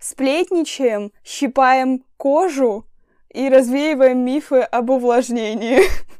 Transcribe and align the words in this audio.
сплетничаем, 0.00 1.12
щипаем 1.24 2.04
кожу 2.16 2.84
и 3.32 3.48
развеиваем 3.48 4.24
мифы 4.24 4.60
об 4.60 4.90
увлажнении. 4.90 5.80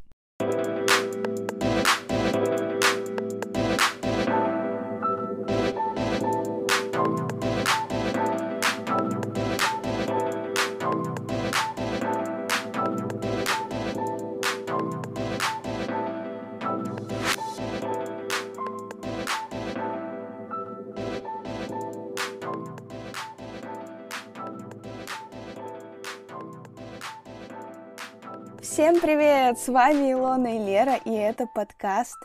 С 29.69 29.71
вами 29.71 30.13
Илона 30.13 30.57
и 30.57 30.65
Лера, 30.65 30.95
и 31.05 31.11
это 31.11 31.47
подкаст 31.47 32.17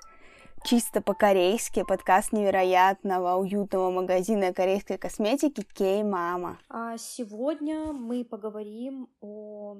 чисто 0.63 1.01
по-корейски, 1.01 1.83
подкаст 1.83 2.31
невероятного 2.31 3.35
уютного 3.35 3.91
магазина 3.91 4.53
корейской 4.53 4.97
косметики 4.97 5.67
Кей-Мама. 5.75 6.57
А 6.69 6.97
сегодня 6.97 7.91
мы 7.91 8.23
поговорим 8.23 9.09
о 9.19 9.75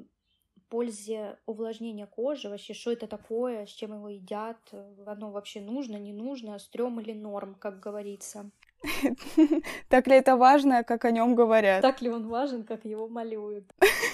пользе 0.68 1.38
увлажнения 1.46 2.06
кожи, 2.06 2.50
вообще, 2.50 2.74
что 2.74 2.92
это 2.92 3.08
такое, 3.08 3.66
с 3.66 3.70
чем 3.70 3.94
его 3.94 4.10
едят, 4.10 4.58
оно 5.06 5.32
вообще 5.32 5.62
нужно, 5.62 5.96
не 5.96 6.12
нужно, 6.12 6.60
стрём 6.60 7.00
или 7.00 7.14
норм, 7.14 7.56
как 7.56 7.80
говорится. 7.80 8.52
Так 9.88 10.08
ли 10.08 10.16
это 10.16 10.36
важно, 10.36 10.84
как 10.84 11.06
о 11.06 11.12
нем 11.12 11.34
говорят? 11.34 11.82
Так 11.82 12.02
ли 12.02 12.10
он 12.10 12.28
важен, 12.28 12.64
как 12.64 12.84
его 12.84 13.08
малюют? 13.08 13.64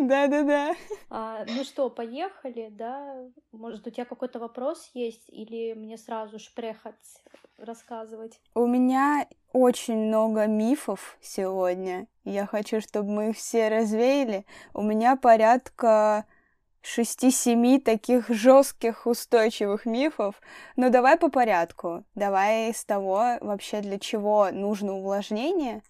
Да-да-да. 0.00 0.74
А, 1.10 1.44
ну 1.46 1.64
что, 1.64 1.90
поехали, 1.90 2.68
да? 2.70 3.16
Может, 3.52 3.86
у 3.86 3.90
тебя 3.90 4.04
какой-то 4.04 4.38
вопрос 4.38 4.90
есть, 4.94 5.28
или 5.28 5.74
мне 5.74 5.98
сразу 5.98 6.38
шпрехать 6.38 6.94
рассказывать? 7.58 8.40
У 8.54 8.66
меня 8.66 9.26
очень 9.52 10.06
много 10.06 10.46
мифов 10.46 11.18
сегодня. 11.20 12.06
Я 12.24 12.46
хочу, 12.46 12.80
чтобы 12.80 13.10
мы 13.10 13.30
их 13.30 13.36
все 13.36 13.68
развеяли. 13.68 14.46
У 14.72 14.82
меня 14.82 15.16
порядка 15.16 16.24
шести-семи 16.82 17.78
таких 17.78 18.30
жестких 18.30 19.06
устойчивых 19.06 19.84
мифов. 19.84 20.40
Но 20.76 20.88
давай 20.88 21.18
по 21.18 21.28
порядку. 21.28 22.04
Давай 22.14 22.72
с 22.72 22.84
того 22.84 23.36
вообще, 23.40 23.82
для 23.82 23.98
чего 23.98 24.50
нужно 24.50 24.94
увлажнение— 24.94 25.82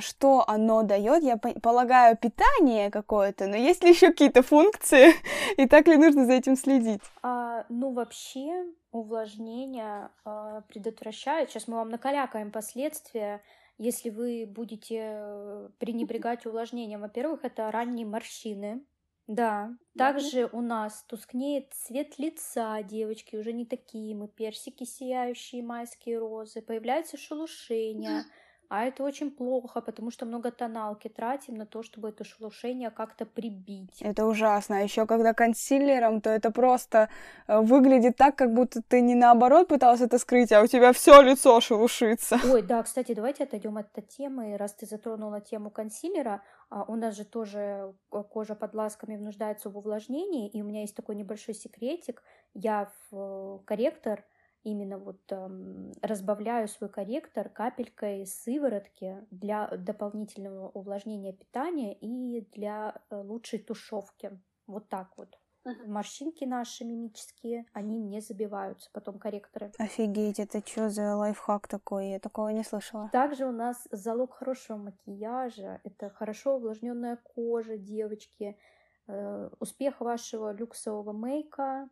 что 0.00 0.44
оно 0.46 0.82
дает. 0.82 1.22
Я 1.22 1.36
полагаю, 1.36 2.16
питание 2.16 2.90
какое-то, 2.90 3.46
но 3.46 3.56
есть 3.56 3.82
ли 3.82 3.90
еще 3.90 4.08
какие-то 4.08 4.42
функции, 4.42 5.12
и 5.56 5.66
так 5.66 5.86
ли 5.88 5.96
нужно 5.96 6.26
за 6.26 6.32
этим 6.32 6.56
следить? 6.56 7.02
А, 7.22 7.64
ну, 7.68 7.92
вообще, 7.92 8.66
увлажнение 8.92 10.10
а, 10.24 10.62
предотвращает. 10.62 11.50
Сейчас 11.50 11.68
мы 11.68 11.76
вам 11.76 11.90
накалякаем 11.90 12.50
последствия, 12.50 13.42
если 13.78 14.10
вы 14.10 14.46
будете 14.46 15.00
э, 15.00 15.68
пренебрегать 15.78 16.46
увлажнением. 16.46 17.00
Во-первых, 17.00 17.44
это 17.44 17.70
ранние 17.72 18.06
морщины. 18.06 18.84
Да. 19.26 19.70
Также 19.96 20.48
у 20.52 20.60
нас 20.60 21.04
тускнеет 21.08 21.72
цвет 21.72 22.18
лица 22.18 22.82
девочки, 22.82 23.36
уже 23.36 23.52
не 23.52 23.64
такие 23.64 24.14
мы 24.14 24.28
персики 24.28 24.84
сияющие, 24.84 25.62
майские 25.62 26.18
розы. 26.18 26.60
Появляется 26.60 27.16
шелушение. 27.16 28.24
А 28.68 28.84
это 28.84 29.02
очень 29.02 29.30
плохо, 29.30 29.80
потому 29.80 30.10
что 30.10 30.26
много 30.26 30.50
тоналки 30.50 31.08
тратим 31.08 31.54
на 31.54 31.66
то, 31.66 31.82
чтобы 31.82 32.08
это 32.08 32.24
шелушение 32.24 32.90
как-то 32.90 33.26
прибить. 33.26 34.00
Это 34.00 34.26
ужасно. 34.26 34.78
А 34.78 34.80
еще 34.80 35.06
когда 35.06 35.34
консилером, 35.34 36.20
то 36.20 36.30
это 36.30 36.50
просто 36.50 37.08
э, 37.46 37.60
выглядит 37.60 38.16
так, 38.16 38.36
как 38.36 38.54
будто 38.54 38.82
ты 38.82 39.00
не 39.00 39.14
наоборот 39.14 39.68
пытался 39.68 40.04
это 40.04 40.18
скрыть, 40.18 40.52
а 40.52 40.62
у 40.62 40.66
тебя 40.66 40.92
все 40.92 41.20
лицо 41.20 41.60
шелушится. 41.60 42.38
Ой, 42.44 42.62
да, 42.62 42.82
кстати, 42.82 43.14
давайте 43.14 43.44
отойдем 43.44 43.76
от 43.76 43.86
этой 43.96 44.06
темы. 44.06 44.56
Раз 44.56 44.72
ты 44.72 44.86
затронула 44.86 45.40
тему 45.40 45.70
консилера, 45.70 46.42
а 46.70 46.84
у 46.84 46.96
нас 46.96 47.16
же 47.16 47.24
тоже 47.24 47.94
э, 48.12 48.22
кожа 48.30 48.54
под 48.54 48.74
ласками 48.74 49.16
нуждается 49.16 49.70
в 49.70 49.78
увлажнении, 49.78 50.48
и 50.48 50.62
у 50.62 50.64
меня 50.64 50.80
есть 50.80 50.96
такой 50.96 51.16
небольшой 51.16 51.54
секретик. 51.54 52.22
Я 52.54 52.90
в 53.10 53.16
э, 53.16 53.58
корректор 53.64 54.24
именно 54.64 54.98
вот 54.98 55.20
эм, 55.30 55.92
разбавляю 56.02 56.68
свой 56.68 56.90
корректор 56.90 57.48
капелькой 57.48 58.26
сыворотки 58.26 59.24
для 59.30 59.68
дополнительного 59.68 60.70
увлажнения 60.70 61.32
питания 61.32 61.94
и 61.94 62.40
для 62.52 63.02
э, 63.10 63.16
лучшей 63.22 63.60
тушевки. 63.60 64.38
Вот 64.66 64.88
так 64.88 65.12
вот. 65.16 65.38
Морщинки 65.86 66.44
наши 66.44 66.84
мимические, 66.84 67.64
они 67.72 67.98
не 67.98 68.20
забиваются, 68.20 68.90
потом 68.92 69.18
корректоры. 69.18 69.72
Офигеть, 69.78 70.38
это 70.38 70.60
что 70.60 70.90
за 70.90 71.16
лайфхак 71.16 71.68
такой? 71.68 72.10
Я 72.10 72.18
такого 72.18 72.48
не 72.48 72.62
слышала. 72.64 73.08
Также 73.12 73.46
у 73.46 73.52
нас 73.52 73.88
залог 73.90 74.34
хорошего 74.34 74.76
макияжа, 74.76 75.80
это 75.84 76.10
хорошо 76.10 76.56
увлажненная 76.56 77.16
кожа, 77.16 77.78
девочки, 77.78 78.58
э, 79.06 79.50
успех 79.58 80.02
вашего 80.02 80.52
люксового 80.52 81.12
мейка, 81.12 81.88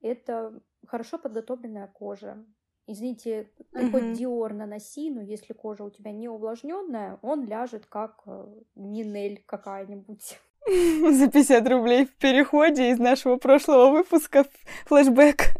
это 0.00 0.62
хорошо 0.86 1.18
подготовленная 1.18 1.86
кожа. 1.86 2.44
Извините, 2.86 3.50
ты 3.72 3.90
хоть 3.90 4.12
Диор 4.14 4.52
наноси, 4.52 5.10
но 5.10 5.22
если 5.22 5.52
кожа 5.52 5.84
у 5.84 5.90
тебя 5.90 6.12
не 6.12 6.28
увлажненная, 6.28 7.18
он 7.22 7.46
ляжет 7.46 7.86
как 7.86 8.22
э, 8.26 8.46
Нинель 8.74 9.44
какая-нибудь. 9.46 10.40
За 10.66 11.30
50 11.30 11.68
рублей 11.68 12.06
в 12.06 12.16
переходе 12.16 12.90
из 12.90 12.98
нашего 12.98 13.36
прошлого 13.36 13.90
выпуска 13.90 14.44
флешбэк. 14.86 15.54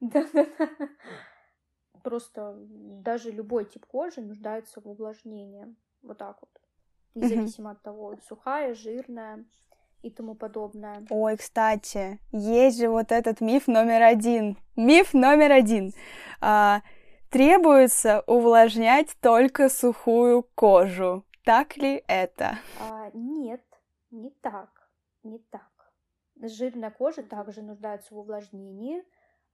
Да-да-да. 0.00 0.68
Просто 2.02 2.56
даже 2.58 3.30
любой 3.30 3.64
тип 3.64 3.86
кожи 3.86 4.20
нуждается 4.20 4.80
в 4.80 4.88
увлажнении. 4.88 5.74
Вот 6.02 6.18
так 6.18 6.38
вот. 6.40 6.50
Независимо 7.14 7.72
от 7.72 7.82
того, 7.82 8.16
сухая, 8.26 8.74
жирная 8.74 9.44
и 10.02 10.10
тому 10.10 10.34
подобное. 10.34 11.06
Ой, 11.10 11.36
кстати, 11.36 12.18
есть 12.32 12.78
же 12.78 12.88
вот 12.88 13.12
этот 13.12 13.40
миф 13.40 13.68
номер 13.68 14.02
один. 14.02 14.58
Миф 14.76 15.14
номер 15.14 15.52
один. 15.52 15.92
А, 16.40 16.82
требуется 17.30 18.22
увлажнять 18.26 19.16
только 19.20 19.68
сухую 19.68 20.46
кожу. 20.54 21.24
Так 21.44 21.76
ли 21.76 22.02
это? 22.06 22.58
А, 22.80 23.10
нет, 23.14 23.62
не 24.10 24.30
так. 24.30 24.70
Не 25.22 25.38
так. 25.38 25.70
Жирная 26.40 26.90
кожа 26.90 27.22
также 27.22 27.62
нуждается 27.62 28.14
в 28.14 28.18
увлажнении, 28.18 29.04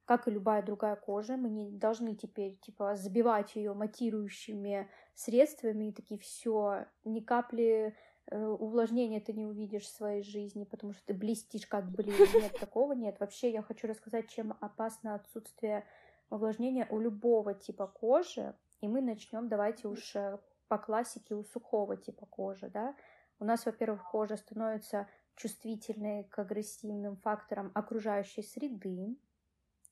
как 0.06 0.26
и 0.26 0.30
любая 0.30 0.62
другая 0.62 0.97
кожа. 0.97 1.36
Мы 1.36 1.50
не 1.50 1.70
должны 1.70 2.15
теперь 2.15 2.56
типа 2.56 2.97
забивать 2.97 3.56
ее 3.56 3.75
матирующими 3.75 4.88
средствами 5.15 5.88
и 5.88 5.92
такие 5.92 6.19
все, 6.19 6.86
ни 7.04 7.20
капли 7.20 7.94
увлажнения 8.31 9.21
ты 9.21 9.33
не 9.33 9.47
увидишь 9.47 9.84
в 9.84 9.97
своей 9.97 10.22
жизни, 10.22 10.65
потому 10.65 10.93
что 10.93 11.06
ты 11.06 11.15
блестишь 11.15 11.66
как 11.66 11.91
блин. 11.91 12.15
Нет, 12.34 12.56
такого 12.59 12.93
нет. 12.93 13.19
Вообще 13.21 13.50
я 13.50 13.62
хочу 13.62 13.87
рассказать, 13.87 14.28
чем 14.28 14.56
опасно 14.61 15.15
отсутствие 15.15 15.87
увлажнения 16.31 16.87
у 16.91 16.99
любого 16.99 17.55
типа 17.55 17.87
кожи. 17.87 18.55
И 18.81 18.89
мы 18.89 19.00
начнем, 19.00 19.49
давайте 19.49 19.89
уж 19.89 20.15
э, 20.15 20.39
по 20.69 20.78
классике 20.78 21.34
у 21.34 21.43
сухого 21.43 21.97
типа 21.97 22.27
кожи, 22.27 22.69
да. 22.69 22.94
У 23.41 23.44
нас, 23.44 23.65
во-первых, 23.66 24.05
кожа 24.11 24.37
становится 24.37 25.09
чувствительной 25.37 26.25
к 26.25 26.39
агрессивным 26.39 27.16
факторам 27.16 27.71
окружающей 27.75 28.43
среды. 28.43 29.16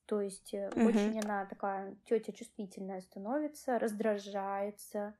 То 0.05 0.21
есть 0.21 0.53
mm-hmm. 0.53 0.85
очень 0.85 1.19
она 1.19 1.45
такая 1.45 1.97
тетя 2.05 2.31
чувствительная 2.31 3.01
становится, 3.01 3.79
раздражается, 3.79 5.15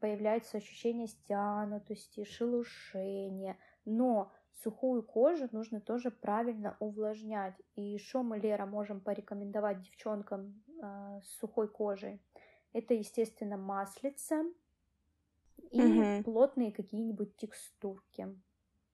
появляется 0.00 0.58
ощущение 0.58 1.06
стянутости, 1.06 2.24
шелушения, 2.24 3.56
но 3.84 4.32
сухую 4.62 5.02
кожу 5.02 5.48
нужно 5.52 5.80
тоже 5.80 6.10
правильно 6.10 6.76
увлажнять. 6.80 7.54
И 7.74 7.98
что 7.98 8.22
мы, 8.22 8.38
Лера, 8.38 8.66
можем 8.66 9.00
порекомендовать 9.00 9.82
девчонкам 9.82 10.62
э, 10.82 11.20
с 11.22 11.38
сухой 11.38 11.68
кожей? 11.68 12.20
Это, 12.72 12.94
естественно, 12.94 13.56
маслица 13.56 14.44
и 15.70 15.80
угу. 15.80 16.24
плотные 16.24 16.72
какие-нибудь 16.72 17.36
текстурки. 17.36 18.28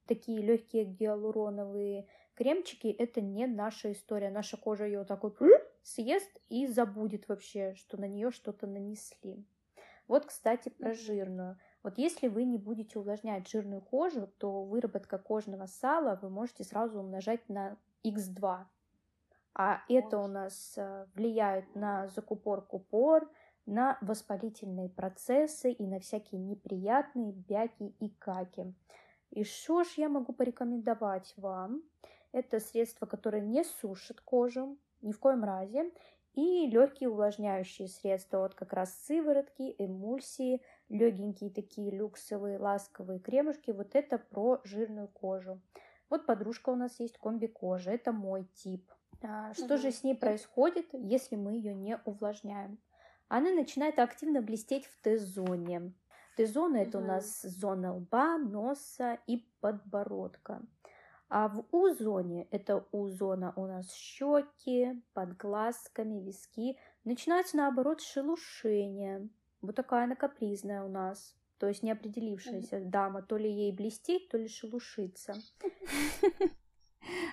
Такие 0.06 0.42
легкие 0.42 0.84
гиалуроновые 0.84 2.06
кремчики 2.34 2.88
это 2.88 3.20
не 3.20 3.46
наша 3.46 3.92
история. 3.92 4.30
Наша 4.30 4.56
кожа 4.56 4.86
ее 4.86 5.04
так 5.04 5.22
вот 5.22 5.38
съест 5.82 6.30
и 6.48 6.66
забудет 6.66 7.28
вообще, 7.28 7.74
что 7.74 8.00
на 8.00 8.06
нее 8.06 8.30
что-то 8.30 8.66
нанесли. 8.66 9.44
Вот, 10.12 10.26
кстати, 10.26 10.68
про 10.68 10.92
жирную. 10.92 11.58
Вот 11.82 11.96
если 11.96 12.28
вы 12.28 12.44
не 12.44 12.58
будете 12.58 12.98
увлажнять 12.98 13.48
жирную 13.48 13.80
кожу, 13.80 14.26
то 14.26 14.62
выработка 14.62 15.16
кожного 15.16 15.64
сала 15.64 16.18
вы 16.20 16.28
можете 16.28 16.64
сразу 16.64 17.00
умножать 17.00 17.48
на 17.48 17.78
x2. 18.04 18.66
А 19.54 19.80
это 19.88 20.18
у 20.18 20.26
нас 20.26 20.74
э, 20.76 21.06
влияет 21.14 21.74
на 21.74 22.08
закупорку 22.08 22.78
пор, 22.78 23.26
на 23.64 23.96
воспалительные 24.02 24.90
процессы 24.90 25.72
и 25.72 25.86
на 25.86 25.98
всякие 25.98 26.42
неприятные 26.42 27.32
бяки 27.32 27.94
и 27.98 28.10
каки. 28.10 28.74
И 29.30 29.44
что 29.44 29.82
ж 29.82 29.94
я 29.96 30.10
могу 30.10 30.34
порекомендовать 30.34 31.32
вам? 31.38 31.82
Это 32.32 32.60
средство, 32.60 33.06
которое 33.06 33.40
не 33.40 33.64
сушит 33.64 34.20
кожу, 34.20 34.76
ни 35.00 35.12
в 35.12 35.18
коем 35.18 35.42
разе, 35.42 35.90
и 36.34 36.66
легкие 36.66 37.10
увлажняющие 37.10 37.88
средства, 37.88 38.38
вот 38.38 38.54
как 38.54 38.72
раз 38.72 38.94
сыворотки, 39.06 39.74
эмульсии, 39.78 40.62
легенькие 40.88 41.50
такие 41.50 41.90
люксовые 41.90 42.58
ласковые 42.58 43.20
кремушки, 43.20 43.70
вот 43.70 43.94
это 43.94 44.18
про 44.18 44.60
жирную 44.64 45.08
кожу. 45.08 45.60
Вот 46.08 46.26
подружка 46.26 46.70
у 46.70 46.76
нас 46.76 46.98
есть 47.00 47.18
комби 47.18 47.46
кожа, 47.46 47.90
это 47.90 48.12
мой 48.12 48.44
тип. 48.54 48.90
А, 49.22 49.52
что 49.54 49.74
угу. 49.74 49.78
же 49.78 49.92
с 49.92 50.02
ней 50.02 50.14
происходит, 50.14 50.88
если 50.92 51.36
мы 51.36 51.52
ее 51.54 51.74
не 51.74 51.98
увлажняем? 52.04 52.78
Она 53.28 53.50
начинает 53.50 53.98
активно 53.98 54.42
блестеть 54.42 54.86
в 54.86 55.00
Т-зоне. 55.02 55.92
Т-зона 56.36 56.80
угу. 56.80 56.88
это 56.88 56.98
у 56.98 57.02
нас 57.02 57.42
зона 57.42 57.94
лба, 57.94 58.38
носа 58.38 59.18
и 59.26 59.46
подбородка. 59.60 60.62
А 61.34 61.48
в 61.48 61.64
У-зоне, 61.72 62.46
это 62.50 62.84
У-зона 62.92 63.54
у 63.56 63.64
нас 63.64 63.90
щеки, 63.94 65.02
под 65.14 65.34
глазками, 65.38 66.20
виски, 66.20 66.76
начинается 67.04 67.56
наоборот 67.56 68.02
шелушение. 68.02 69.30
Вот 69.62 69.74
такая 69.74 70.04
она 70.04 70.14
капризная 70.14 70.84
у 70.84 70.90
нас. 70.90 71.34
То 71.56 71.68
есть 71.68 71.82
неопределившаяся 71.82 72.80
дама, 72.84 73.22
то 73.22 73.38
ли 73.38 73.50
ей 73.50 73.72
блестеть, 73.74 74.28
то 74.28 74.36
ли 74.36 74.46
шелушиться. 74.46 75.32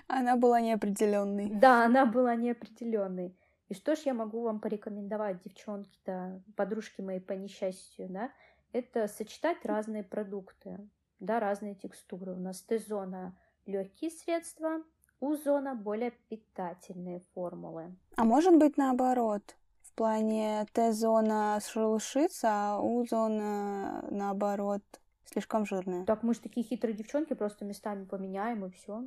Она 0.08 0.36
была 0.38 0.62
неопределенной. 0.62 1.50
Да, 1.50 1.84
она 1.84 2.06
была 2.06 2.36
неопределенной. 2.36 3.36
И 3.68 3.74
что 3.74 3.96
ж 3.96 3.98
я 4.06 4.14
могу 4.14 4.40
вам 4.40 4.60
порекомендовать, 4.60 5.42
девчонки-то, 5.42 6.42
подружки 6.56 7.02
мои 7.02 7.20
по 7.20 7.34
несчастью, 7.34 8.08
да? 8.08 8.32
Это 8.72 9.08
сочетать 9.08 9.62
разные 9.66 10.04
продукты, 10.04 10.88
да, 11.18 11.38
разные 11.38 11.74
текстуры. 11.74 12.32
У 12.32 12.40
нас 12.40 12.62
Т-зона 12.62 13.36
легкие 13.70 14.10
средства, 14.10 14.82
У-зона 15.20 15.74
более 15.74 16.12
питательные 16.28 17.20
формулы. 17.34 17.96
А 18.16 18.24
может 18.24 18.56
быть 18.56 18.76
наоборот? 18.76 19.56
В 19.82 19.92
плане 19.94 20.66
Т-зона 20.72 21.60
шелушится, 21.60 22.48
а 22.50 22.80
У-зона, 22.80 24.04
наоборот, 24.10 24.82
слишком 25.24 25.66
жирная. 25.66 26.04
Так 26.06 26.22
мы 26.22 26.34
же 26.34 26.40
такие 26.40 26.64
хитрые 26.64 26.96
девчонки, 26.96 27.34
просто 27.34 27.64
местами 27.64 28.04
поменяем 28.04 28.64
и 28.64 28.70
все. 28.70 29.04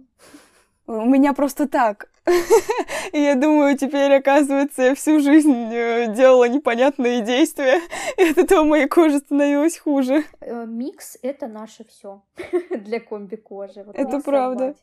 У 0.85 1.05
меня 1.05 1.33
просто 1.33 1.67
так. 1.67 2.09
И 3.13 3.19
я 3.19 3.35
думаю, 3.35 3.77
теперь, 3.77 4.13
оказывается, 4.13 4.83
я 4.83 4.95
всю 4.95 5.19
жизнь 5.19 5.69
э, 5.73 6.13
делала 6.13 6.47
непонятные 6.47 7.21
действия, 7.21 7.81
и 8.17 8.23
от 8.23 8.37
этого 8.37 8.63
моей 8.63 8.87
коже 8.87 9.19
становилась 9.19 9.77
хуже. 9.77 10.23
Э, 10.39 10.65
микс— 10.65 11.17
это 11.21 11.47
наше 11.47 11.83
все 11.85 12.21
для 12.69 12.99
комби-кожи. 12.99 13.83
Вот 13.83 13.95
это 13.97 14.19
правда. 14.19 14.75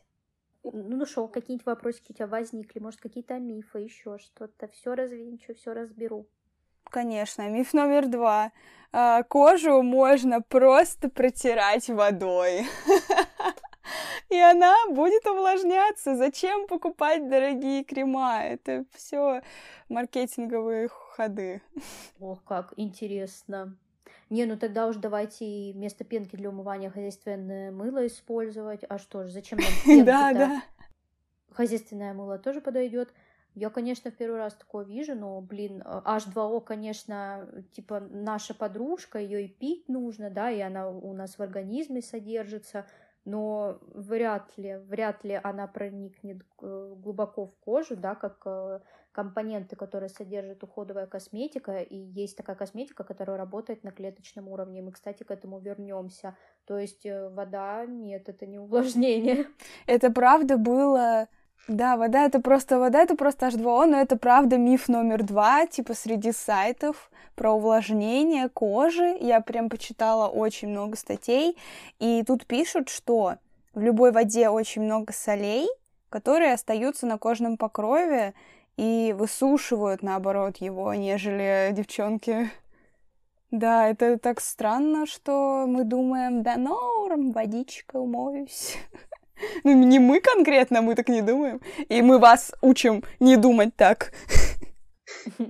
Ну, 0.63 0.71
ну 0.73 1.05
что, 1.05 1.27
какие-нибудь 1.27 1.65
вопросики 1.65 2.11
у 2.11 2.13
тебя 2.13 2.27
возникли? 2.27 2.79
Может, 2.79 3.01
какие-то 3.01 3.39
мифы, 3.39 3.79
еще 3.79 4.19
что-то? 4.19 4.67
Все 4.67 4.93
развенчу, 4.93 5.55
все 5.55 5.73
разберу. 5.73 6.27
Конечно, 6.83 7.49
миф 7.49 7.73
номер 7.73 8.07
два. 8.07 8.51
А, 8.91 9.23
кожу 9.23 9.81
можно 9.81 10.41
просто 10.41 11.09
протирать 11.09 11.89
водой. 11.89 12.65
И 14.31 14.39
она 14.39 14.73
будет 14.89 15.25
увлажняться. 15.27 16.15
Зачем 16.15 16.67
покупать 16.67 17.29
дорогие 17.29 17.83
крема? 17.83 18.41
Это 18.43 18.85
все 18.93 19.41
маркетинговые 19.89 20.87
ходы. 20.87 21.61
Ох, 22.19 22.41
как 22.45 22.73
интересно. 22.77 23.75
Не, 24.29 24.45
ну 24.45 24.57
тогда 24.57 24.87
уж 24.87 24.95
давайте 24.95 25.73
вместо 25.73 26.05
пенки 26.05 26.37
для 26.37 26.49
умывания 26.49 26.89
хозяйственное 26.89 27.71
мыло 27.71 28.07
использовать. 28.07 28.85
А 28.87 28.97
что 28.97 29.25
ж, 29.25 29.31
зачем 29.31 29.59
нам 29.59 29.67
пенки 29.85 30.03
Да, 30.05 30.33
да. 30.33 30.61
Хозяйственное 31.51 32.13
мыло 32.13 32.39
тоже 32.39 32.61
подойдет. 32.61 33.13
Я, 33.53 33.69
конечно, 33.69 34.11
в 34.11 34.15
первый 34.15 34.37
раз 34.37 34.53
такое 34.53 34.85
вижу, 34.85 35.13
но, 35.13 35.41
блин, 35.41 35.81
H2O, 35.81 36.61
конечно, 36.61 37.49
типа 37.73 37.99
наша 37.99 38.53
подружка, 38.53 39.19
ее 39.19 39.43
и 39.43 39.47
пить 39.49 39.89
нужно, 39.89 40.29
да, 40.29 40.49
и 40.49 40.61
она 40.61 40.89
у 40.89 41.11
нас 41.11 41.37
в 41.37 41.41
организме 41.41 42.01
содержится, 42.01 42.85
но 43.25 43.79
вряд 43.93 44.57
ли, 44.57 44.77
вряд 44.87 45.23
ли 45.23 45.39
она 45.43 45.67
проникнет 45.67 46.41
глубоко 46.59 47.45
в 47.45 47.55
кожу, 47.59 47.95
да, 47.95 48.15
как 48.15 48.41
э, 48.45 48.79
компоненты, 49.11 49.75
которые 49.75 50.09
содержит 50.09 50.63
уходовая 50.63 51.05
косметика, 51.05 51.79
и 51.79 51.95
есть 51.95 52.35
такая 52.35 52.55
косметика, 52.55 53.03
которая 53.03 53.37
работает 53.37 53.83
на 53.83 53.91
клеточном 53.91 54.47
уровне. 54.47 54.81
Мы, 54.81 54.91
кстати, 54.91 55.23
к 55.23 55.31
этому 55.31 55.59
вернемся. 55.59 56.35
То 56.65 56.77
есть 56.77 57.05
э, 57.05 57.29
вода, 57.29 57.85
нет, 57.85 58.27
это 58.29 58.45
не 58.45 58.57
увлажнение. 58.59 59.47
Это 59.85 60.11
правда 60.11 60.57
было 60.57 61.27
да, 61.67 61.95
вода 61.95 62.25
это 62.25 62.41
просто 62.41 62.79
вода, 62.79 63.01
это 63.01 63.15
просто 63.15 63.47
H2O, 63.47 63.85
но 63.85 63.97
это 64.01 64.17
правда 64.17 64.57
миф 64.57 64.89
номер 64.89 65.23
два, 65.23 65.67
типа 65.67 65.93
среди 65.93 66.31
сайтов 66.31 67.11
про 67.35 67.53
увлажнение 67.53 68.49
кожи. 68.49 69.17
Я 69.19 69.41
прям 69.41 69.69
почитала 69.69 70.27
очень 70.27 70.69
много 70.69 70.97
статей, 70.97 71.57
и 71.99 72.23
тут 72.25 72.45
пишут, 72.45 72.89
что 72.89 73.35
в 73.73 73.79
любой 73.79 74.11
воде 74.11 74.49
очень 74.49 74.81
много 74.81 75.13
солей, 75.13 75.67
которые 76.09 76.53
остаются 76.53 77.05
на 77.05 77.17
кожном 77.17 77.57
покрове 77.57 78.33
и 78.75 79.15
высушивают, 79.17 80.01
наоборот, 80.01 80.57
его, 80.57 80.93
нежели 80.93 81.69
девчонки. 81.73 82.49
Да, 83.51 83.87
это 83.87 84.17
так 84.17 84.39
странно, 84.41 85.05
что 85.05 85.65
мы 85.67 85.83
думаем, 85.83 86.41
да 86.41 86.57
норм, 86.57 87.31
водичка 87.31 87.97
умоюсь. 87.97 88.77
Ну, 89.63 89.73
не 89.73 89.99
мы 89.99 90.19
конкретно, 90.19 90.81
мы 90.81 90.95
так 90.95 91.09
не 91.09 91.21
думаем. 91.21 91.61
И 91.89 92.01
мы 92.01 92.19
вас 92.19 92.53
учим 92.61 93.03
не 93.19 93.37
думать 93.37 93.75
так. 93.75 94.11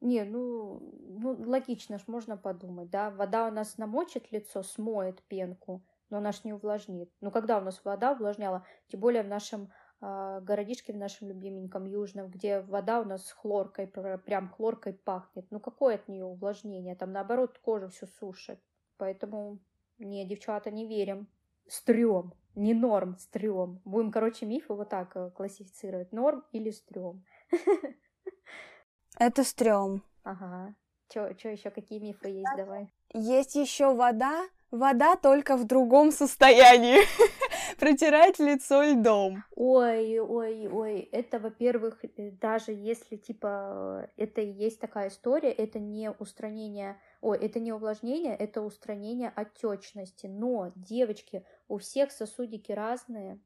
Не, 0.00 0.24
ну, 0.24 0.80
ну, 1.20 1.36
логично 1.46 1.96
ж, 1.96 2.02
можно 2.08 2.36
подумать, 2.36 2.90
да. 2.90 3.10
Вода 3.10 3.46
у 3.46 3.52
нас 3.52 3.78
намочит 3.78 4.32
лицо, 4.32 4.64
смоет 4.64 5.22
пенку, 5.28 5.84
но 6.10 6.18
она 6.18 6.32
ж 6.32 6.40
не 6.42 6.52
увлажнит. 6.52 7.08
Ну, 7.20 7.30
когда 7.30 7.58
у 7.58 7.60
нас 7.60 7.80
вода 7.84 8.10
увлажняла, 8.10 8.66
тем 8.88 8.98
более 8.98 9.22
в 9.22 9.28
нашем 9.28 9.70
э, 10.00 10.40
городишке, 10.42 10.92
в 10.92 10.96
нашем 10.96 11.28
любименьком 11.28 11.86
южном, 11.86 12.30
где 12.30 12.62
вода 12.62 13.00
у 13.00 13.04
нас 13.04 13.30
хлоркой, 13.30 13.86
прям 13.86 14.48
хлоркой 14.48 14.94
пахнет. 14.94 15.46
Ну, 15.50 15.60
какое 15.60 15.94
от 15.94 16.08
нее 16.08 16.24
увлажнение? 16.24 16.96
Там, 16.96 17.12
наоборот, 17.12 17.60
кожу 17.60 17.88
всю 17.88 18.08
сушит. 18.08 18.58
Поэтому, 18.96 19.60
не, 19.98 20.26
девчата, 20.26 20.72
не 20.72 20.88
верим. 20.88 21.28
Стрём. 21.68 22.32
Не 22.54 22.74
норм, 22.74 23.16
стрём. 23.18 23.80
Будем, 23.84 24.10
короче, 24.12 24.46
мифы 24.46 24.74
вот 24.74 24.88
так 24.90 25.16
э, 25.16 25.30
классифицировать. 25.30 26.12
Норм 26.12 26.44
или 26.52 26.70
стрём. 26.70 27.24
Это 29.18 29.44
стрём. 29.44 30.02
Ага. 30.24 30.74
Чё, 31.08 31.32
чё 31.34 31.50
еще, 31.50 31.70
какие 31.70 31.98
мифы 31.98 32.28
есть, 32.28 32.54
давай? 32.56 32.92
Есть 33.14 33.54
еще 33.56 33.94
вода, 33.94 34.44
вода 34.70 35.16
только 35.16 35.56
в 35.56 35.64
другом 35.66 36.12
состоянии. 36.12 36.98
Протирать 37.82 38.38
лицо 38.38 38.80
льдом. 38.84 39.42
Ой, 39.56 40.20
ой, 40.20 40.68
ой, 40.68 41.00
это, 41.10 41.40
во-первых, 41.40 42.04
э, 42.04 42.30
даже 42.30 42.70
если, 42.70 43.16
типа, 43.16 44.08
это 44.16 44.40
и 44.40 44.52
есть 44.52 44.78
такая 44.78 45.08
история, 45.08 45.50
это 45.50 45.80
не 45.80 46.08
устранение 46.12 46.96
Ой, 47.22 47.38
это 47.38 47.58
не 47.58 47.72
увлажнение, 47.72 48.36
это 48.36 48.62
устранение 48.62 49.32
отечности. 49.34 50.28
Но, 50.28 50.70
девочки, 50.76 51.44
у 51.66 51.78
всех 51.78 52.12
сосудики 52.12 52.70
разные, 52.70 53.40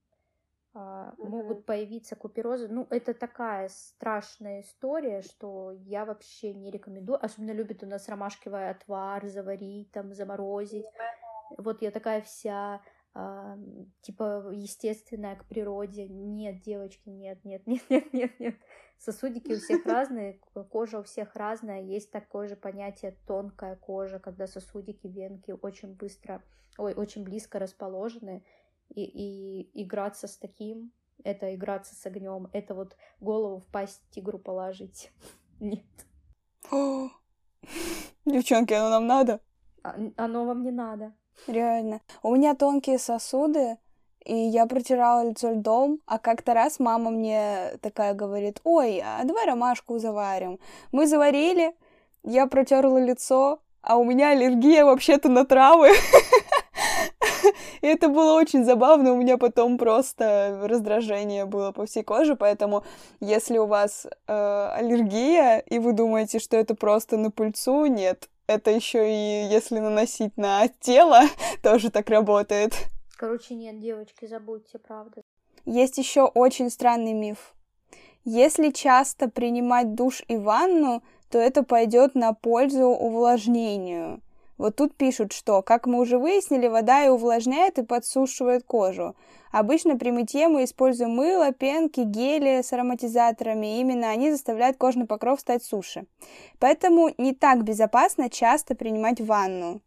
а, 0.74 1.14
угу. 1.16 1.28
могут 1.28 1.64
появиться 1.64 2.14
куперозы. 2.14 2.68
Ну, 2.68 2.86
это 2.90 3.14
такая 3.14 3.70
страшная 3.70 4.60
история, 4.60 5.22
что 5.22 5.72
я 5.72 6.04
вообще 6.04 6.52
не 6.52 6.70
рекомендую. 6.70 7.24
Особенно 7.24 7.52
любят 7.52 7.82
у 7.82 7.86
нас 7.86 8.06
ромашковый 8.06 8.68
отвар 8.68 9.26
заварить, 9.28 9.90
там, 9.92 10.12
заморозить. 10.12 10.84
Вот 11.56 11.80
я 11.80 11.90
такая 11.90 12.20
вся 12.20 12.82
типа 14.02 14.50
естественная 14.52 15.36
к 15.36 15.46
природе. 15.46 16.06
Нет, 16.08 16.60
девочки, 16.60 17.08
нет, 17.08 17.44
нет, 17.44 17.66
нет, 17.66 17.82
нет, 17.88 18.12
нет, 18.12 18.40
нет. 18.40 18.56
Сосудики 18.98 19.52
у 19.52 19.58
всех 19.58 19.86
разные, 19.86 20.40
кожа 20.70 21.00
у 21.00 21.02
всех 21.02 21.34
разная. 21.34 21.82
Есть 21.82 22.10
такое 22.10 22.48
же 22.48 22.56
понятие 22.56 23.16
тонкая 23.26 23.76
кожа, 23.76 24.18
когда 24.18 24.46
сосудики, 24.46 25.06
венки 25.06 25.52
очень 25.62 25.94
быстро, 25.94 26.42
ой, 26.78 26.94
очень 26.94 27.24
близко 27.24 27.58
расположены. 27.58 28.44
И, 28.94 29.02
и 29.02 29.82
играться 29.82 30.28
с 30.28 30.36
таким, 30.36 30.92
это 31.24 31.52
играться 31.54 31.94
с 31.96 32.06
огнем, 32.06 32.48
это 32.52 32.72
вот 32.74 32.96
голову 33.18 33.58
в 33.58 33.66
пасть 33.66 34.02
тигру 34.10 34.38
положить. 34.38 35.10
Нет. 35.60 35.84
Девчонки, 38.24 38.74
оно 38.74 38.90
нам 38.90 39.06
надо? 39.06 39.40
А, 39.82 39.96
оно 40.16 40.44
вам 40.44 40.62
не 40.62 40.70
надо. 40.70 41.14
Реально. 41.46 42.00
У 42.22 42.34
меня 42.34 42.54
тонкие 42.54 42.98
сосуды, 42.98 43.78
и 44.24 44.34
я 44.34 44.66
протирала 44.66 45.28
лицо 45.28 45.50
льдом, 45.50 46.00
а 46.06 46.18
как-то 46.18 46.52
раз 46.52 46.80
мама 46.80 47.10
мне 47.10 47.78
такая 47.80 48.14
говорит, 48.14 48.60
ой, 48.64 49.00
а 49.04 49.22
давай 49.24 49.46
ромашку 49.46 49.98
заварим. 49.98 50.58
Мы 50.90 51.06
заварили, 51.06 51.74
я 52.24 52.46
протерла 52.46 52.98
лицо, 52.98 53.60
а 53.82 53.96
у 53.96 54.04
меня 54.04 54.30
аллергия 54.30 54.84
вообще-то 54.84 55.28
на 55.28 55.44
травы. 55.46 55.90
И 57.80 57.86
это 57.86 58.08
было 58.08 58.32
очень 58.32 58.64
забавно, 58.64 59.12
у 59.12 59.16
меня 59.16 59.38
потом 59.38 59.78
просто 59.78 60.58
раздражение 60.64 61.44
было 61.44 61.70
по 61.70 61.86
всей 61.86 62.02
коже, 62.02 62.34
поэтому 62.34 62.82
если 63.20 63.58
у 63.58 63.66
вас 63.66 64.06
э, 64.26 64.70
аллергия, 64.74 65.58
и 65.58 65.78
вы 65.78 65.92
думаете, 65.92 66.40
что 66.40 66.56
это 66.56 66.74
просто 66.74 67.16
на 67.16 67.30
пыльцу, 67.30 67.86
нет, 67.86 68.28
это 68.46 68.70
еще 68.70 69.10
и 69.10 69.48
если 69.52 69.78
наносить 69.78 70.36
на 70.36 70.68
тело, 70.68 71.22
тоже 71.62 71.90
так 71.90 72.10
работает. 72.10 72.74
Короче, 73.16 73.54
нет, 73.54 73.80
девочки, 73.80 74.26
забудьте, 74.26 74.78
правда. 74.78 75.22
Есть 75.64 75.98
еще 75.98 76.22
очень 76.24 76.70
странный 76.70 77.12
миф. 77.12 77.54
Если 78.24 78.70
часто 78.70 79.28
принимать 79.28 79.94
душ 79.94 80.22
и 80.28 80.36
ванну, 80.36 81.02
то 81.30 81.38
это 81.38 81.62
пойдет 81.62 82.14
на 82.14 82.32
пользу 82.34 82.86
увлажнению. 82.86 84.20
Вот 84.58 84.76
тут 84.76 84.96
пишут, 84.96 85.32
что, 85.32 85.62
как 85.62 85.86
мы 85.86 86.00
уже 86.00 86.18
выяснили, 86.18 86.66
вода 86.66 87.04
и 87.04 87.08
увлажняет 87.08 87.78
и 87.78 87.84
подсушивает 87.84 88.64
кожу. 88.64 89.14
Обычно 89.52 89.96
при 89.96 90.10
мытье 90.10 90.48
мы 90.48 90.64
используем 90.64 91.10
мыло, 91.10 91.52
пенки, 91.52 92.00
гели 92.00 92.62
с 92.62 92.72
ароматизаторами. 92.72 93.78
Именно 93.80 94.10
они 94.10 94.30
заставляют 94.30 94.76
кожный 94.76 95.06
покров 95.06 95.40
стать 95.40 95.62
суше. 95.62 96.06
Поэтому 96.58 97.10
не 97.18 97.34
так 97.34 97.64
безопасно 97.64 98.30
часто 98.30 98.74
принимать 98.74 99.20
ванну. 99.20 99.80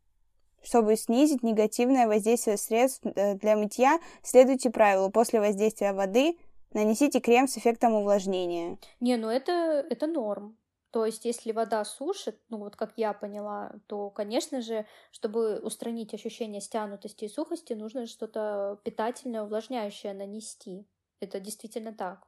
Чтобы 0.62 0.98
снизить 0.98 1.42
негативное 1.42 2.08
воздействие 2.08 2.58
средств 2.58 3.06
э, 3.06 3.36
для 3.36 3.56
мытья, 3.56 4.00
следуйте 4.24 4.70
правилу. 4.70 5.10
После 5.10 5.40
воздействия 5.40 5.94
воды 5.94 6.38
нанесите 6.74 7.20
крем 7.20 7.48
с 7.48 7.58
эффектом 7.58 7.94
увлажнения. 7.94 8.78
Не, 9.00 9.18
ну 9.18 9.30
это, 9.30 9.86
это 9.90 10.06
норм. 10.08 10.58
То 10.92 11.06
есть, 11.06 11.26
если 11.26 11.52
вода 11.52 11.86
сушит, 11.86 12.42
ну 12.50 12.58
вот 12.58 12.76
как 12.76 12.94
я 12.96 13.14
поняла, 13.14 13.74
то, 13.88 14.10
конечно 14.10 14.62
же, 14.62 14.88
чтобы 15.12 15.60
устранить 15.60 16.14
ощущение 16.14 16.62
стянутости 16.62 17.26
и 17.26 17.30
сухости, 17.30 17.74
нужно 17.74 18.08
что-то 18.08 18.80
питательное, 18.84 19.44
увлажняющее 19.44 20.14
нанести. 20.14 20.88
Это 21.20 21.40
действительно 21.40 21.94
так. 21.94 22.28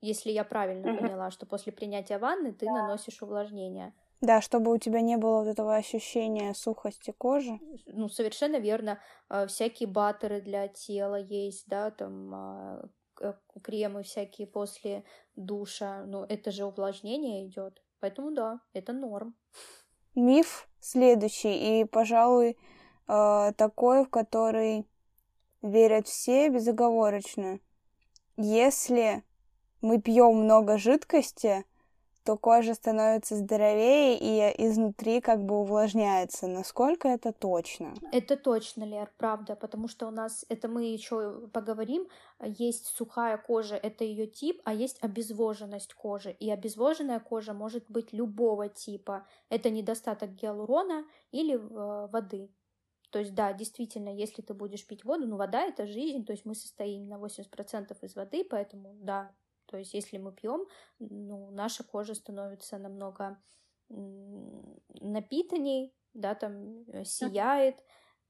Если 0.00 0.30
я 0.30 0.44
правильно 0.44 0.88
mm-hmm. 0.88 0.98
поняла, 0.98 1.30
что 1.30 1.44
после 1.44 1.72
принятия 1.72 2.18
ванны 2.18 2.52
ты 2.52 2.66
да. 2.66 2.72
наносишь 2.72 3.22
увлажнение. 3.22 3.94
Да, 4.20 4.40
чтобы 4.40 4.72
у 4.72 4.78
тебя 4.78 5.02
не 5.02 5.18
было 5.18 5.40
вот 5.40 5.48
этого 5.48 5.74
ощущения 5.76 6.54
сухости 6.54 7.10
кожи. 7.10 7.60
Ну, 7.86 8.08
совершенно 8.08 8.56
верно. 8.56 9.00
А, 9.28 9.46
всякие 9.46 9.86
баттеры 9.86 10.40
для 10.40 10.68
тела 10.68 11.16
есть, 11.16 11.68
да, 11.68 11.90
там 11.90 12.34
а, 12.34 12.88
кремы 13.62 14.02
всякие 14.02 14.46
после 14.46 15.04
душа, 15.36 16.04
ну 16.06 16.24
это 16.24 16.50
же 16.50 16.64
увлажнение 16.64 17.46
идет. 17.46 17.82
Поэтому 18.00 18.32
да, 18.32 18.60
это 18.72 18.92
норм. 18.92 19.34
Миф 20.14 20.68
следующий, 20.80 21.80
и, 21.80 21.84
пожалуй, 21.84 22.56
э, 23.08 23.52
такой, 23.56 24.04
в 24.04 24.10
который 24.10 24.86
верят 25.62 26.06
все 26.06 26.48
безоговорочно. 26.50 27.58
Если 28.36 29.24
мы 29.80 30.00
пьем 30.00 30.36
много 30.36 30.78
жидкости, 30.78 31.64
то 32.24 32.36
кожа 32.36 32.74
становится 32.74 33.36
здоровее 33.36 34.18
и 34.18 34.66
изнутри 34.66 35.20
как 35.20 35.44
бы 35.44 35.56
увлажняется. 35.60 36.46
Насколько 36.46 37.08
это 37.08 37.32
точно? 37.32 37.94
Это 38.12 38.36
точно, 38.36 38.84
Лер, 38.84 39.12
правда, 39.18 39.54
потому 39.56 39.88
что 39.88 40.06
у 40.06 40.10
нас, 40.10 40.46
это 40.48 40.68
мы 40.68 40.84
еще 40.84 41.48
поговорим, 41.52 42.08
есть 42.40 42.86
сухая 42.86 43.36
кожа, 43.36 43.76
это 43.76 44.04
ее 44.04 44.26
тип, 44.26 44.62
а 44.64 44.72
есть 44.72 45.02
обезвоженность 45.02 45.94
кожи. 45.94 46.32
И 46.32 46.50
обезвоженная 46.50 47.20
кожа 47.20 47.52
может 47.52 47.84
быть 47.90 48.12
любого 48.12 48.68
типа. 48.68 49.26
Это 49.50 49.68
недостаток 49.68 50.30
гиалурона 50.30 51.04
или 51.30 51.56
э, 51.56 52.08
воды. 52.10 52.50
То 53.10 53.20
есть, 53.20 53.34
да, 53.34 53.52
действительно, 53.52 54.08
если 54.08 54.42
ты 54.42 54.54
будешь 54.54 54.84
пить 54.86 55.04
воду, 55.04 55.26
ну, 55.26 55.36
вода— 55.36 55.62
это 55.66 55.86
жизнь, 55.86 56.24
то 56.24 56.32
есть 56.32 56.44
мы 56.44 56.54
состоим 56.56 57.06
на 57.06 57.14
80% 57.14 57.96
из 58.02 58.16
воды, 58.16 58.44
поэтому, 58.44 58.96
да, 59.00 59.30
то 59.66 59.76
есть, 59.76 59.94
если 59.94 60.18
мы 60.18 60.32
пьем, 60.32 60.66
ну, 60.98 61.50
наша 61.50 61.84
кожа 61.84 62.14
становится 62.14 62.78
намного 62.78 63.38
напитанней, 65.00 65.94
да, 66.14 66.34
там 66.34 66.84
э, 66.88 67.04
сияет, 67.04 67.76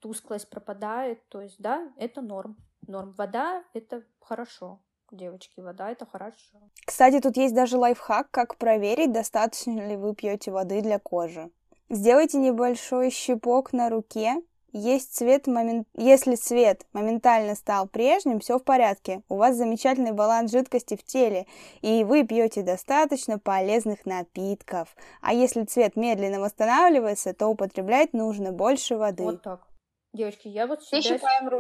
тусклость 0.01 0.51
пропадает. 0.51 1.27
То 1.29 1.41
есть, 1.41 1.57
да, 1.59 1.93
это 1.97 2.23
норм. 2.23 2.57
Норм. 2.87 3.13
Вода— 3.13 3.65
это 3.75 4.05
хорошо. 4.21 4.83
Девочки, 5.11 5.61
вода 5.61 5.91
это 5.91 6.07
хорошо. 6.07 6.71
Кстати, 6.87 7.21
тут 7.21 7.37
есть 7.37 7.55
даже 7.55 7.77
лайфхак, 7.77 8.31
как 8.31 8.57
проверить, 8.57 9.13
достаточно 9.13 9.87
ли 9.87 9.97
вы 9.97 10.15
пьете 10.15 10.51
воды 10.51 10.81
для 10.81 10.99
кожи. 10.99 11.51
Сделайте 11.89 12.39
небольшой 12.39 13.11
щипок 13.11 13.73
на 13.73 13.91
руке 13.91 14.43
есть 14.75 15.15
цвет 15.15 15.47
момент... 15.47 15.87
Если 15.95 16.35
цвет 16.35 16.85
моментально 16.93 17.55
стал 17.55 17.87
прежним, 17.87 18.41
все 18.41 18.59
в 18.59 18.65
порядке. 18.65 19.23
У 19.29 19.37
вас 19.37 19.57
замечательный 19.57 20.13
баланс 20.13 20.51
жидкости 20.51 20.97
в 20.97 21.05
теле, 21.05 21.47
и 21.81 22.03
вы 22.05 22.25
пьете 22.25 22.63
достаточно 22.63 23.39
полезных 23.39 24.05
напитков. 24.05 24.95
А 25.23 25.33
если 25.33 25.65
цвет 25.65 25.97
медленно 25.97 26.41
восстанавливается, 26.41 27.33
то 27.33 27.47
употреблять 27.47 28.13
нужно 28.13 28.51
больше 28.51 28.97
воды. 28.97 29.23
Вот 29.23 29.43
так. 29.43 29.67
Девочки, 30.13 30.49
я 30.49 30.67
вот 30.67 30.83
себя 30.83 31.01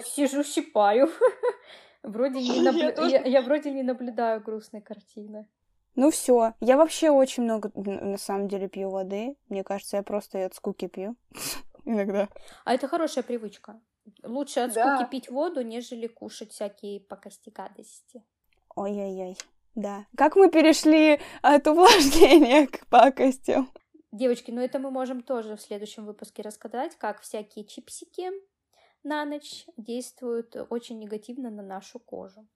сижу, 0.02 0.42
щипаю. 0.42 1.08
Вроде 2.02 2.40
не 2.40 2.60
наблю... 2.60 2.92
я, 3.08 3.22
я 3.22 3.42
вроде 3.42 3.70
не 3.70 3.82
наблюдаю 3.82 4.42
грустной 4.42 4.82
картины. 4.82 5.48
Ну 5.96 6.10
все, 6.10 6.54
я 6.60 6.76
вообще 6.76 7.10
очень 7.10 7.44
много 7.44 7.70
на 7.74 8.18
самом 8.18 8.48
деле 8.48 8.68
пью 8.68 8.90
воды. 8.90 9.36
Мне 9.48 9.62
кажется, 9.62 9.96
я 9.96 10.02
просто 10.02 10.38
ее 10.38 10.46
от 10.46 10.54
скуки 10.54 10.88
пью 10.88 11.16
иногда. 11.84 12.28
А 12.64 12.74
это 12.74 12.88
хорошая 12.88 13.24
привычка. 13.24 13.80
Лучше 14.22 14.60
от 14.60 14.74
да. 14.74 14.96
скуки 14.96 15.10
пить 15.10 15.30
воду, 15.30 15.62
нежели 15.62 16.06
кушать 16.06 16.52
всякие 16.52 17.00
покости 17.00 17.50
гадости. 17.50 18.22
Ой-ой-ой, 18.74 19.36
да. 19.74 20.06
Как 20.16 20.36
мы 20.36 20.50
перешли 20.50 21.20
от 21.42 21.66
увлажнения 21.66 22.66
к 22.66 22.86
пакостям? 22.86 23.70
Девочки, 24.12 24.50
ну 24.50 24.60
это 24.60 24.78
мы 24.78 24.90
можем 24.90 25.22
тоже 25.22 25.56
в 25.56 25.60
следующем 25.60 26.04
выпуске 26.04 26.42
рассказать, 26.42 26.96
как 26.96 27.20
всякие 27.20 27.64
чипсики 27.64 28.30
на 29.02 29.24
ночь 29.24 29.66
действуют 29.76 30.56
очень 30.70 30.98
негативно 30.98 31.50
на 31.50 31.62
нашу 31.62 31.98
кожу. 31.98 32.46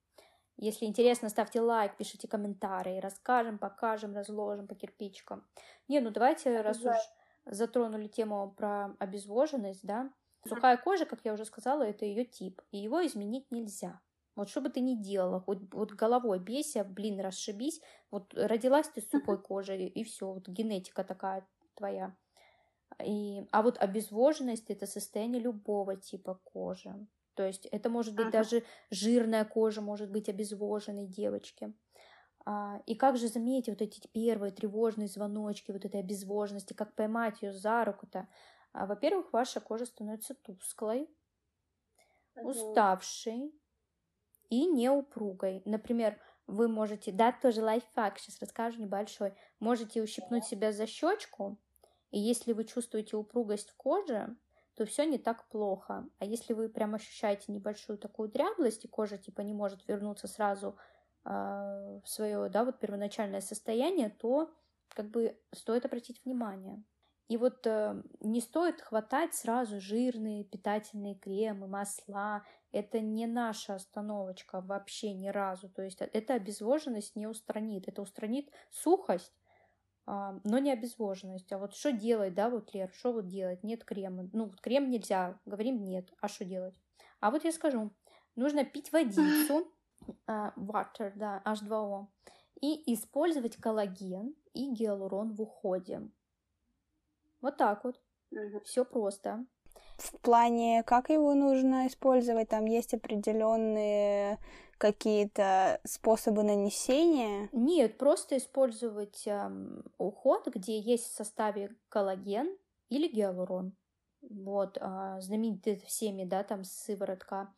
Если 0.57 0.87
интересно, 0.87 1.29
ставьте 1.29 1.61
лайк, 1.61 1.97
пишите 1.97 2.27
комментарии, 2.27 3.01
расскажем, 3.01 3.59
покажем, 3.59 4.15
разложим 4.15 4.67
по 4.67 4.75
кирпичкам. 4.75 5.47
Не, 5.87 6.01
ну 6.01 6.11
давайте, 6.11 6.61
раз 6.61 6.85
уж 6.85 6.97
затронули 7.51 8.09
тему 8.09 8.55
про 8.57 8.95
обезвоженность, 8.99 9.85
да. 9.85 10.11
Сухая 10.47 10.77
кожа, 10.77 11.05
как 11.05 11.21
я 11.25 11.35
уже 11.35 11.45
сказала, 11.45 11.83
это 11.83 12.05
ее 12.05 12.25
тип, 12.25 12.63
и 12.71 12.79
его 12.79 13.05
изменить 13.05 13.51
нельзя. 13.51 14.01
Вот 14.37 14.49
что 14.49 14.61
бы 14.61 14.71
ты 14.71 14.81
ни 14.81 14.95
делала, 14.95 15.41
хоть 15.41 15.59
вот 15.75 15.93
головой 15.93 16.39
бейся, 16.39 16.85
блин, 16.85 17.21
расшибись, 17.21 17.81
вот 18.11 18.33
родилась 18.35 18.89
ты 18.89 19.01
с 19.01 19.09
сухой 19.09 19.43
кожей, 19.43 19.89
и 19.89 20.05
все, 20.05 20.33
вот 20.33 20.49
генетика 20.49 21.03
такая 21.03 21.47
твоя. 21.75 22.15
И, 23.05 23.45
а 23.51 23.63
вот 23.63 23.79
обезвоженность 23.79 24.71
это 24.71 24.87
состояние 24.87 25.43
любого 25.43 25.97
типа 25.97 26.41
кожи. 26.45 26.95
То 27.35 27.47
есть 27.47 27.67
это 27.67 27.89
может 27.89 28.15
быть 28.15 28.27
ага. 28.29 28.39
даже 28.39 28.65
жирная 28.91 29.45
кожа, 29.45 29.81
может 29.81 30.11
быть 30.11 30.29
обезвоженной 30.29 31.07
девочки. 31.07 31.73
А, 32.51 32.81
и 32.87 32.95
как 32.95 33.19
же 33.19 33.29
заметить 33.29 33.69
вот 33.69 33.83
эти 33.83 34.07
первые 34.07 34.51
тревожные 34.53 35.07
звоночки, 35.07 35.71
вот 35.71 35.85
этой 35.85 36.01
обезвоженности, 36.01 36.73
как 36.73 36.95
поймать 36.95 37.43
ее 37.43 37.53
за 37.53 37.85
руку-то? 37.85 38.27
А, 38.73 38.87
во-первых, 38.87 39.35
ваша 39.35 39.61
кожа 39.61 39.85
становится 39.85 40.35
тусклой, 40.35 41.11
уставшей 42.37 43.53
и 44.49 44.65
неупругой. 44.65 45.61
Например, 45.67 46.19
вы 46.47 46.69
можете, 46.69 47.13
да, 47.13 47.33
тоже 47.33 47.63
лайфхак, 47.63 48.19
сейчас 48.19 48.41
расскажу 48.41 48.81
небольшой, 48.81 49.35
можете 49.61 50.03
ущипнуть 50.03 50.47
себя 50.47 50.73
за 50.73 50.87
щечку, 50.87 51.59
и 52.11 52.19
если 52.19 52.55
вы 52.55 52.65
чувствуете 52.65 53.19
упругость 53.19 53.69
в 53.69 53.77
коже, 53.77 54.35
то 54.75 54.87
все 54.87 55.05
не 55.05 55.19
так 55.19 55.47
плохо. 55.49 56.09
А 56.19 56.25
если 56.25 56.55
вы 56.55 56.71
прям 56.71 56.95
ощущаете 56.95 57.53
небольшую 57.53 57.99
такую 57.99 58.31
дряблость, 58.31 58.87
и 58.87 58.89
кожа 58.89 59.19
типа 59.19 59.43
не 59.43 59.53
может 59.53 59.87
вернуться 59.87 60.29
сразу 60.29 60.79
в 61.29 62.03
свое, 62.07 62.49
да, 62.49 62.65
вот 62.65 62.79
первоначальное 62.79 63.41
состояние, 63.41 64.09
то 64.09 64.51
как 64.89 65.11
бы 65.11 65.39
стоит 65.53 65.85
обратить 65.85 66.25
внимание. 66.25 66.83
И 67.29 67.37
вот 67.37 67.67
э, 67.67 68.03
не 68.21 68.41
стоит 68.41 68.81
хватать 68.81 69.35
сразу 69.35 69.81
жирные 69.81 70.45
питательные 70.45 71.15
кремы, 71.15 71.69
масла. 71.69 72.43
Это 72.73 73.01
не 73.01 73.27
наша 73.27 73.75
остановочка 73.75 74.63
вообще 74.63 75.13
ни 75.13 75.29
разу. 75.29 75.69
То 75.69 75.83
есть 75.83 76.01
это 76.01 76.35
обезвоженность 76.35 77.17
не 77.17 77.27
устранит. 77.27 77.87
Это 77.87 78.01
устранит 78.01 78.51
сухость, 78.71 79.35
э, 80.07 80.41
но 80.43 80.59
не 80.59 80.73
обезвоженность. 80.73 81.53
А 81.53 81.59
вот 81.59 81.75
что 81.75 81.93
делать, 81.93 82.33
да, 82.33 82.49
вот, 82.49 82.73
Лер, 82.73 82.91
что 82.95 83.13
вот 83.13 83.29
делать? 83.29 83.63
Нет 83.63 83.85
крема. 83.85 84.31
Ну, 84.33 84.47
вот 84.47 84.61
крем 84.63 84.89
нельзя. 84.89 85.39
Говорим 85.45 85.85
нет. 85.85 86.11
А 86.23 86.29
что 86.29 86.47
делать? 86.47 86.81
А 87.21 87.31
вот 87.31 87.45
я 87.45 87.53
скажу. 87.53 87.91
Нужно 88.37 88.65
пить 88.65 88.91
водицу 88.91 89.71
water, 90.27 91.13
да, 91.17 91.43
H2O, 91.45 92.07
и 92.61 92.95
использовать 92.95 93.57
коллаген 93.57 94.35
и 94.53 94.71
гиалурон 94.73 95.35
в 95.35 95.43
уходе. 95.43 96.09
Вот 97.41 97.57
так 97.57 97.85
вот. 97.85 98.01
Мгм. 98.31 98.61
Все 98.65 98.85
просто. 98.85 99.47
В 99.97 100.13
плане, 100.21 100.83
как 100.85 101.11
его 101.11 101.35
нужно 101.35 101.87
использовать, 101.87 102.49
там 102.49 102.67
есть 102.67 102.95
определенные 102.95 104.39
какие-то 104.77 105.81
способы 105.85 106.45
нанесения. 106.45 107.49
Нет, 107.53 107.99
просто 107.99 108.37
использовать 108.37 109.27
ам, 109.27 109.83
уход, 109.99 110.47
где 110.55 110.79
есть 110.79 111.07
в 111.07 111.17
составе 111.17 111.75
коллаген 111.89 112.57
или 112.89 113.09
гиалурон. 113.09 113.77
Вот, 114.21 114.79
а, 114.81 115.21
знаменитая 115.21 115.77
всеми, 115.77 116.25
да, 116.25 116.45
там 116.45 116.65
сыворотка 116.65 117.37
а, 117.37 117.55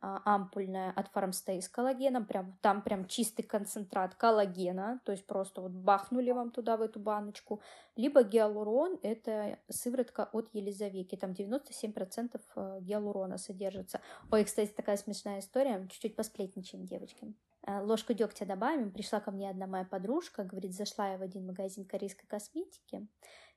ампульная 0.00 0.92
от 0.92 1.10
Farmstay 1.14 1.60
с 1.60 1.68
коллагеном, 1.68 2.24
прям, 2.24 2.56
там 2.62 2.82
прям 2.82 3.06
чистый 3.06 3.42
концентрат 3.42 4.14
коллагена, 4.14 5.00
то 5.04 5.12
есть 5.12 5.26
просто 5.26 5.60
вот 5.60 5.72
бахнули 5.72 6.30
вам 6.30 6.50
туда 6.50 6.76
в 6.76 6.82
эту 6.82 7.00
баночку, 7.00 7.60
либо 7.96 8.22
гиалурон, 8.22 8.98
это 9.02 9.58
сыворотка 9.68 10.28
от 10.32 10.48
Елизавети, 10.54 11.16
там 11.16 11.32
97% 11.32 12.40
э, 12.56 12.78
гиалурона 12.80 13.36
содержится. 13.36 14.00
Ой, 14.30 14.44
кстати, 14.44 14.70
такая 14.70 14.96
смешная 14.96 15.40
история, 15.40 15.86
чуть-чуть 15.90 16.16
посплетничаем, 16.16 16.86
девочки. 16.86 17.34
Э, 17.66 17.80
Ложку 17.80 18.14
дегтя 18.14 18.46
добавим, 18.46 18.92
пришла 18.92 19.20
ко 19.20 19.30
мне 19.30 19.50
одна 19.50 19.66
моя 19.66 19.84
подружка, 19.84 20.44
говорит, 20.44 20.74
зашла 20.74 21.10
я 21.12 21.18
в 21.18 21.22
один 21.22 21.46
магазин 21.46 21.84
корейской 21.84 22.26
косметики, 22.26 23.06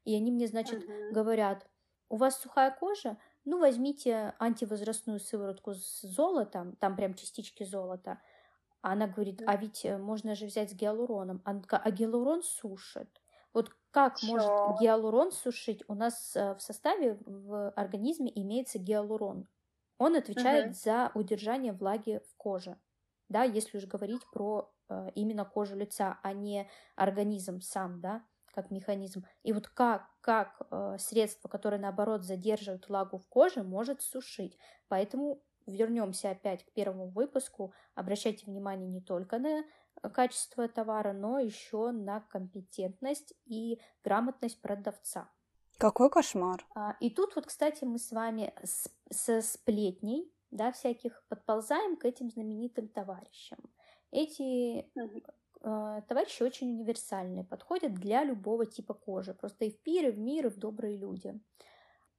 и 0.04 0.14
они 0.16 0.32
мне, 0.32 0.48
значит, 0.48 0.86
Мгм. 0.86 1.14
говорят, 1.14 1.66
у 2.10 2.18
вас 2.18 2.40
сухая 2.40 2.70
кожа, 2.72 3.18
ну, 3.46 3.60
возьмите 3.60 4.36
антивозрастную 4.40 5.20
сыворотку 5.20 5.74
с 5.76 6.02
золотом, 6.02 6.76
там 6.76 6.96
прям 6.96 7.14
частички 7.16 7.64
золота. 7.64 8.22
Она 8.82 9.08
говорит, 9.08 9.44
а 9.46 9.56
ведь 9.58 9.86
э, 9.86 9.98
можно 9.98 10.36
же 10.36 10.46
взять 10.48 10.72
с 10.72 10.76
гиалуроном. 10.76 11.42
Она 11.46 11.62
такая, 11.62 11.82
а 11.82 11.92
гиалурон 11.92 12.44
сушит. 12.44 13.22
Вот 13.54 13.72
как 13.92 14.22
Чё? 14.22 14.24
может 14.24 14.54
гиалурон 14.66 15.32
сушить? 15.32 15.84
У 15.88 15.96
нас 15.96 16.36
э, 16.36 16.56
в 16.56 16.62
составе 16.62 17.18
в 17.26 17.70
организме 17.72 18.32
имеется 18.36 18.80
гиалурон. 18.80 19.48
Он 19.98 20.16
отвечает 20.16 20.66
Мгм. 20.66 20.76
за 20.76 21.12
удержание 21.16 21.74
влаги 21.74 22.22
в 22.30 22.36
коже. 22.38 22.80
Да, 23.30 23.44
если 23.44 23.78
уж 23.78 23.86
говорить 23.86 24.30
про 24.30 24.74
э, 24.90 25.10
именно 25.16 25.46
кожу 25.46 25.76
лица, 25.76 26.20
а 26.24 26.34
не 26.34 26.70
организм 26.96 27.62
сам, 27.62 28.02
да, 28.02 28.26
как 28.54 28.72
механизм. 28.72 29.26
И 29.44 29.52
вот 29.52 29.68
как, 29.68 30.08
как 30.22 30.62
э, 30.70 30.98
средство, 31.00 31.50
которое 31.50 31.80
наоборот 31.80 32.24
задерживает 32.24 32.88
влагу 32.88 33.18
в 33.18 33.28
коже, 33.28 33.64
может 33.64 34.02
сушить. 34.02 34.58
Поэтому 34.88 35.42
вернемся 35.66 36.32
опять 36.32 36.66
к 36.66 36.72
первому 36.72 37.10
выпуску. 37.10 37.74
Обращайте 37.96 38.46
внимание 38.46 38.88
не 38.88 39.02
только 39.02 39.40
на 39.40 39.64
э, 40.02 40.10
качество 40.10 40.68
товара, 40.68 41.14
но 41.14 41.40
еще 41.40 41.92
на 41.92 42.22
компетентность 42.22 43.34
и 43.46 43.80
грамотность 44.04 44.62
продавца. 44.62 45.30
Какой 45.78 46.10
кошмар. 46.10 46.66
А, 46.76 46.96
И 47.00 47.10
тут 47.10 47.36
вот, 47.36 47.48
кстати, 47.48 47.84
мы 47.84 47.98
с 47.98 48.12
вами 48.12 48.54
со 49.10 49.42
сплетней, 49.42 50.32
да, 50.52 50.72
всяких 50.72 51.24
подползаем 51.30 51.98
к 51.98 52.06
этим 52.06 52.30
знаменитым 52.30 52.88
товарищам. 52.88 53.58
Эти 54.12 54.88
э, 55.64 56.02
товарищи 56.08 56.44
очень 56.44 56.72
универсальные, 56.72 57.44
подходят 57.44 57.94
для 57.94 58.24
любого 58.24 58.66
типа 58.66 58.94
кожи. 58.94 59.34
Просто 59.34 59.66
и 59.66 59.72
в 59.72 59.82
пир, 59.82 60.10
и 60.10 60.12
в 60.12 60.20
мир, 60.20 60.48
и 60.48 60.50
в 60.50 60.58
добрые 60.58 60.98
люди. 60.98 61.40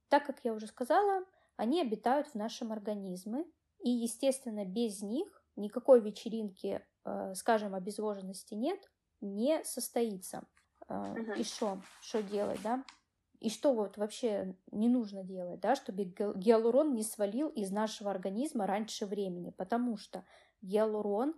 Так 0.09 0.25
как 0.25 0.39
я 0.43 0.53
уже 0.53 0.67
сказала, 0.67 1.23
они 1.57 1.81
обитают 1.81 2.27
в 2.27 2.35
нашем 2.35 2.71
организме, 2.71 3.45
и, 3.79 3.89
естественно, 3.89 4.65
без 4.65 5.01
них 5.01 5.43
никакой 5.55 6.01
вечеринки, 6.01 6.85
э, 7.05 7.33
скажем, 7.35 7.75
обезвоженности 7.75 8.53
нет, 8.53 8.79
не 9.21 9.63
состоится. 9.63 10.47
Э, 10.87 11.13
Мгм. 11.13 11.33
И 11.33 11.43
что? 11.43 11.81
Что 12.01 12.21
делать, 12.23 12.61
да? 12.63 12.83
И 13.39 13.49
что 13.49 13.73
вот 13.73 13.97
вообще 13.97 14.55
не 14.71 14.89
нужно 14.89 15.23
делать, 15.23 15.59
да, 15.59 15.75
чтобы 15.75 16.05
гиал- 16.05 16.35
гиалурон 16.35 16.93
не 16.93 17.03
свалил 17.03 17.49
из 17.49 17.69
нашего 17.71 18.09
организма 18.09 18.65
раньше 18.65 19.05
времени, 19.05 19.51
потому 19.51 19.97
что 19.97 20.25
гиалурон, 20.61 21.35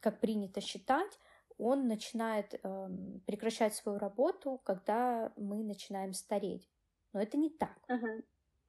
как 0.00 0.20
принято 0.20 0.60
считать, 0.60 1.18
он 1.58 1.86
начинает 1.86 2.58
ам, 2.62 3.20
прекращать 3.26 3.74
свою 3.74 3.98
работу, 3.98 4.60
когда 4.64 5.32
мы 5.36 5.62
начинаем 5.62 6.12
стареть. 6.12 6.68
Но 7.12 7.20
это 7.20 7.36
не 7.36 7.50
так. 7.50 7.78
Мгм. 7.88 8.24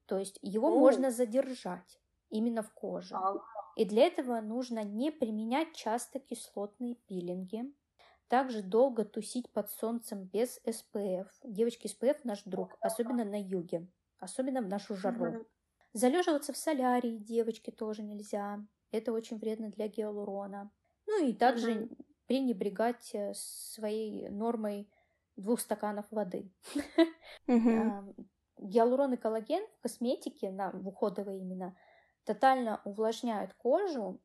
То 0.05 0.19
есть 0.19 0.37
его 0.41 0.67
О. 0.67 0.79
можно 0.79 1.11
задержать 1.11 1.99
именно 2.29 2.61
в 2.61 2.71
коже. 2.73 3.15
И 3.75 3.85
для 3.85 4.05
этого 4.05 4.39
нужно 4.41 4.83
не 4.83 5.11
применять 5.11 5.73
часто 5.73 6.19
кислотные 6.19 6.95
пилинги. 6.95 7.73
Также 8.27 8.61
долго 8.61 9.05
тусить 9.05 9.49
под 9.51 9.69
солнцем 9.71 10.25
без 10.25 10.59
SPF. 10.65 11.27
Девочки, 11.43 11.87
SPF 11.87 12.21
наш 12.23 12.43
друг, 12.43 12.77
особенно 12.81 13.23
на 13.23 13.39
юге, 13.41 13.87
особенно 14.19 14.61
в 14.61 14.67
нашу 14.67 14.95
жару. 14.95 15.25
Мгм. 15.25 15.45
Залеживаться 15.93 16.53
в 16.53 16.57
солярии 16.57 17.17
девочки 17.17 17.69
тоже 17.69 18.01
нельзя. 18.03 18.65
Это 18.93 19.11
очень 19.11 19.37
вредно 19.39 19.69
для 19.71 19.87
гиалурона. 19.87 20.71
Ну 21.07 21.25
и 21.25 21.33
также 21.33 21.73
Мгм. 21.73 21.97
пренебрегать 22.27 23.13
э, 23.13 23.33
своей 23.35 24.29
нормой 24.29 24.87
двух 25.35 25.59
стаканов 25.59 26.05
воды. 26.11 26.51
Гиалурон 28.57 29.13
и 29.13 29.17
коллаген 29.17 29.65
в 29.79 29.81
косметике, 29.81 30.51
на, 30.51 30.71
в 30.71 30.87
уходовой 30.87 31.39
именно, 31.39 31.75
тотально 32.23 32.81
увлажняют 32.85 33.53
кожу 33.55 34.21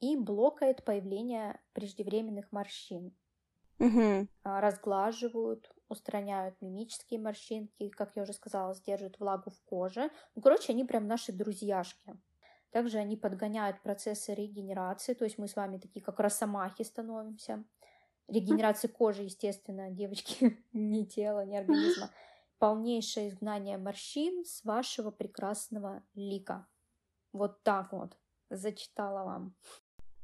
и 0.00 0.16
блокает 0.16 0.82
появление 0.84 1.60
преждевременных 1.74 2.50
морщин. 2.52 3.14
А, 4.42 4.60
Разглаживают, 4.62 5.70
устраняют 5.88 6.60
мимические 6.62 7.20
морщинки, 7.20 7.90
как 7.90 8.16
я 8.16 8.22
уже 8.22 8.32
сказала, 8.32 8.74
сдерживают 8.74 9.20
влагу 9.20 9.50
в 9.50 9.60
коже. 9.64 10.10
Ну, 10.34 10.40
короче, 10.42 10.72
они 10.72 10.84
прям 10.84 11.06
наши 11.06 11.32
друзьяшки. 11.32 12.16
Также 12.70 12.98
они 12.98 13.16
подгоняют 13.16 13.80
процессы 13.82 14.34
регенерации, 14.34 15.14
то 15.14 15.24
есть 15.24 15.38
мы 15.38 15.48
с 15.48 15.56
вами 15.56 15.78
такие 15.78 16.04
как 16.04 16.20
росомахи 16.20 16.82
становимся. 16.82 17.64
Регенерация 18.28 18.88
кожи, 18.88 19.22
естественно, 19.22 19.90
девочки, 19.90 20.58
не 20.72 21.06
тела, 21.06 21.44
не 21.44 21.58
организма. 21.58 22.10
Полнейшее 22.58 23.28
изгнание 23.28 23.78
морщин 23.78 24.44
с 24.44 24.64
вашего 24.64 25.10
прекрасного 25.10 26.02
лика. 26.14 26.66
Вот 27.32 27.62
так 27.62 27.92
вот 27.92 28.16
зачитала 28.50 29.24
вам. 29.24 29.54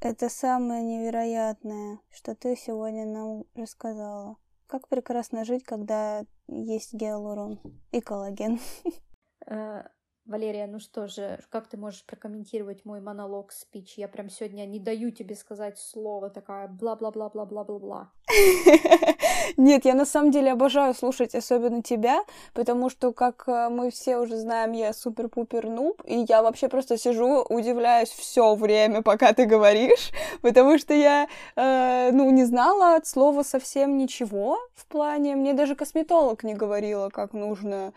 Это 0.00 0.28
самое 0.28 0.82
невероятное, 0.82 2.00
что 2.10 2.34
ты 2.34 2.56
сегодня 2.56 3.06
нам 3.06 3.44
рассказала. 3.54 4.36
Как 4.66 4.88
прекрасно 4.88 5.44
жить, 5.44 5.62
когда 5.62 6.24
есть 6.48 6.92
гиалурон 6.92 7.60
и 7.92 8.00
коллаген. 8.00 8.58
Валерия, 10.32 10.66
ну 10.66 10.80
что 10.80 11.08
же, 11.08 11.38
как 11.50 11.66
ты 11.66 11.76
можешь 11.76 12.04
прокомментировать 12.06 12.86
мой 12.86 13.02
монолог 13.02 13.52
спич? 13.52 13.98
Я 13.98 14.08
прям 14.08 14.30
сегодня 14.30 14.64
не 14.64 14.78
даю 14.78 15.10
тебе 15.10 15.34
сказать 15.34 15.78
слово, 15.78 16.30
такая 16.30 16.68
бла-бла-бла-бла-бла-бла-бла. 16.68 18.08
Нет, 19.58 19.84
я 19.84 19.92
на 19.92 20.06
самом 20.06 20.30
деле 20.30 20.52
обожаю 20.52 20.94
слушать 20.94 21.34
особенно 21.34 21.82
тебя, 21.82 22.24
потому 22.54 22.88
что, 22.88 23.12
как 23.12 23.44
э, 23.46 23.68
мы 23.68 23.90
все 23.90 24.16
уже 24.16 24.38
знаем, 24.38 24.72
я 24.72 24.94
супер-пупер 24.94 25.68
нуб, 25.68 26.00
и 26.06 26.24
я 26.26 26.42
вообще 26.42 26.70
просто 26.70 26.96
сижу, 26.96 27.44
удивляюсь 27.50 28.08
все 28.08 28.54
время, 28.54 29.02
пока 29.02 29.34
ты 29.34 29.44
говоришь, 29.44 30.12
потому 30.40 30.78
что 30.78 30.94
я, 30.94 31.28
э, 31.56 32.10
ну, 32.10 32.30
не 32.30 32.46
знала 32.46 32.96
от 32.96 33.06
слова 33.06 33.42
совсем 33.42 33.98
ничего 33.98 34.58
в 34.74 34.86
плане, 34.86 35.36
мне 35.36 35.52
даже 35.52 35.74
косметолог 35.74 36.42
не 36.42 36.54
говорила, 36.54 37.10
как 37.10 37.34
нужно 37.34 37.92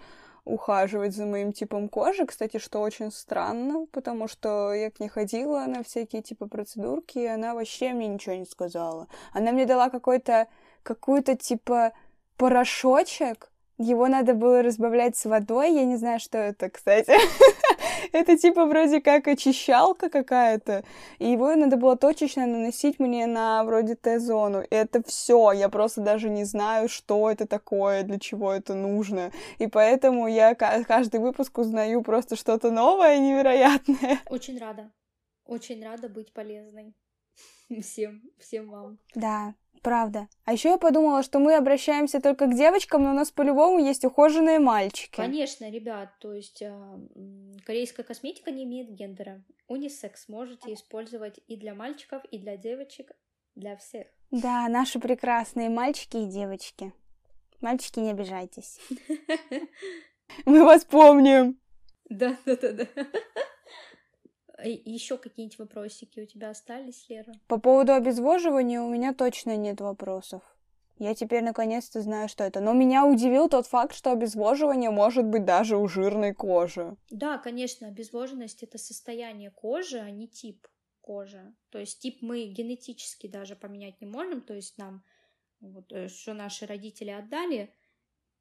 ухаживать 0.45 1.15
за 1.15 1.25
моим 1.25 1.51
типом 1.51 1.89
кожи, 1.89 2.25
кстати, 2.25 2.59
что 2.59 2.79
очень 2.79 3.11
странно, 3.11 3.87
потому 3.91 4.27
что 4.27 4.73
я 4.73 4.91
к 4.91 4.99
ней 4.99 5.09
ходила 5.09 5.65
на 5.65 5.83
всякие 5.83 6.21
типа 6.21 6.47
процедурки, 6.47 7.17
и 7.17 7.25
она 7.25 7.55
вообще 7.55 7.93
мне 7.93 8.07
ничего 8.07 8.35
не 8.35 8.45
сказала. 8.45 9.07
Она 9.33 9.51
мне 9.51 9.65
дала 9.65 9.89
какой-то, 9.89 10.47
какую-то 10.83 11.35
типа 11.35 11.93
порошочек, 12.37 13.51
его 13.77 14.07
надо 14.07 14.33
было 14.33 14.61
разбавлять 14.61 15.17
с 15.17 15.25
водой, 15.25 15.73
я 15.73 15.85
не 15.85 15.97
знаю, 15.97 16.19
что 16.19 16.37
это, 16.37 16.69
кстати. 16.69 17.11
Это 18.11 18.37
типа 18.37 18.65
вроде 18.65 19.01
как 19.01 19.27
очищалка 19.27 20.09
какая-то, 20.09 20.83
и 21.19 21.29
его 21.29 21.53
надо 21.55 21.75
было 21.75 21.97
точечно 21.97 22.45
наносить 22.45 22.99
мне 22.99 23.25
на 23.25 23.63
вроде 23.63 23.95
Т-зону. 23.95 24.61
И 24.61 24.73
это 24.73 25.03
все, 25.03 25.51
я 25.51 25.69
просто 25.69 26.01
даже 26.01 26.29
не 26.29 26.45
знаю, 26.45 26.87
что 26.87 27.29
это 27.29 27.45
такое, 27.47 28.03
для 28.03 28.19
чего 28.19 28.53
это 28.53 28.73
нужно. 28.73 29.31
И 29.57 29.67
поэтому 29.67 30.27
я 30.27 30.55
ка- 30.55 30.83
каждый 30.87 31.19
выпуск 31.19 31.57
узнаю 31.57 32.03
просто 32.03 32.35
что-то 32.35 32.71
новое 32.71 33.15
и 33.15 33.19
невероятное. 33.19 34.19
Очень 34.29 34.59
рада. 34.59 34.91
Очень 35.45 35.83
рада 35.83 36.07
быть 36.07 36.31
полезной. 36.31 36.93
Всем, 37.81 38.21
всем 38.39 38.69
вам. 38.69 38.99
Да, 39.15 39.55
правда. 39.85 40.27
А 40.45 40.53
еще 40.53 40.69
я 40.69 40.77
подумала, 40.77 41.21
что 41.21 41.37
мы 41.37 41.55
обращаемся 41.55 42.19
только 42.19 42.47
к 42.47 42.55
девочкам, 42.55 43.03
но 43.03 43.11
у 43.11 43.13
нас 43.13 43.29
по-любому 43.29 43.77
есть 43.77 44.03
ухоженные 44.03 44.57
мальчики. 44.57 45.15
Конечно, 45.15 45.69
ребят, 45.69 46.09
то 46.19 46.33
есть 46.33 46.63
а, 46.63 46.99
корейская 47.65 48.01
косметика 48.01 48.49
не 48.49 48.63
имеет 48.63 48.89
гендера. 48.89 49.43
Унисекс 49.67 50.27
можете 50.27 50.73
использовать 50.73 51.39
и 51.47 51.55
для 51.55 51.75
мальчиков, 51.75 52.23
и 52.31 52.39
для 52.39 52.57
девочек, 52.57 53.11
для 53.53 53.77
всех. 53.77 54.07
Да, 54.31 54.67
наши 54.69 54.99
прекрасные 54.99 55.69
мальчики 55.69 56.17
и 56.17 56.25
девочки. 56.25 56.91
Мальчики, 57.61 57.99
не 57.99 58.09
обижайтесь. 58.09 58.79
Мы 60.45 60.65
вас 60.65 60.83
помним. 60.83 61.59
Да, 62.09 62.35
да, 62.47 62.55
да, 62.55 62.73
да. 62.73 62.87
Еще 64.63 65.17
какие-нибудь 65.17 65.59
вопросики 65.59 66.19
у 66.21 66.25
тебя 66.25 66.49
остались, 66.49 67.07
Лера? 67.09 67.33
По 67.47 67.59
поводу 67.59 67.93
обезвоживания 67.93 68.81
у 68.81 68.89
меня 68.89 69.13
точно 69.13 69.57
нет 69.57 69.81
вопросов. 69.81 70.43
Я 70.97 71.13
теперь 71.13 71.43
наконец-то 71.43 72.01
знаю, 72.01 72.29
что 72.29 72.45
это. 72.45 72.61
Но 72.61 72.71
меня 72.73 73.05
удивил 73.05 73.49
тот 73.49 73.67
факт, 73.67 73.93
что 73.93 74.11
обезвоживание 74.11 74.91
может 74.91 75.25
быть 75.25 75.43
даже 75.43 75.75
у 75.77 75.87
жирной 75.87 76.33
кожи. 76.33 76.95
Да, 77.09 77.37
конечно, 77.37 77.87
обезвоженность 77.87 78.63
это 78.63 78.77
состояние 78.77 79.51
кожи, 79.51 79.99
а 79.99 80.09
не 80.09 80.27
тип 80.27 80.67
кожи. 81.01 81.53
То 81.69 81.79
есть 81.79 81.99
тип 81.99 82.21
мы 82.21 82.45
генетически 82.45 83.27
даже 83.27 83.55
поменять 83.55 83.99
не 83.99 84.07
можем, 84.07 84.41
то 84.41 84.53
есть 84.53 84.77
нам 84.77 85.03
вот, 85.59 85.91
э, 85.91 86.07
что 86.07 86.33
наши 86.33 86.65
родители 86.65 87.09
отдали, 87.09 87.73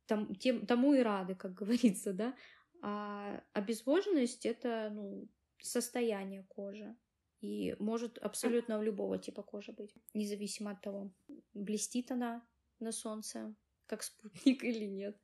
там, 0.07 0.35
тем, 0.37 0.65
тому 0.67 0.95
и 0.95 1.01
рады, 1.01 1.35
как 1.35 1.55
говорится, 1.61 2.13
да. 2.13 2.35
А 2.83 3.43
обезвоженность 3.53 4.47
это 4.47 4.91
ну, 4.93 5.29
состояние 5.65 6.45
кожи. 6.49 6.97
И 7.41 7.75
может 7.79 8.19
абсолютно 8.19 8.79
у 8.79 8.83
любого 8.83 9.19
типа 9.19 9.43
кожи 9.43 9.73
быть, 9.73 9.95
независимо 10.15 10.71
от 10.71 10.81
того, 10.81 11.11
блестит 11.53 12.11
она 12.11 12.47
на 12.81 12.93
солнце, 12.93 13.55
как 13.87 14.03
спутник 14.03 14.65
или 14.71 14.85
нет. 14.85 15.19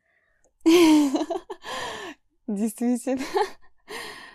Действительно. 2.47 3.25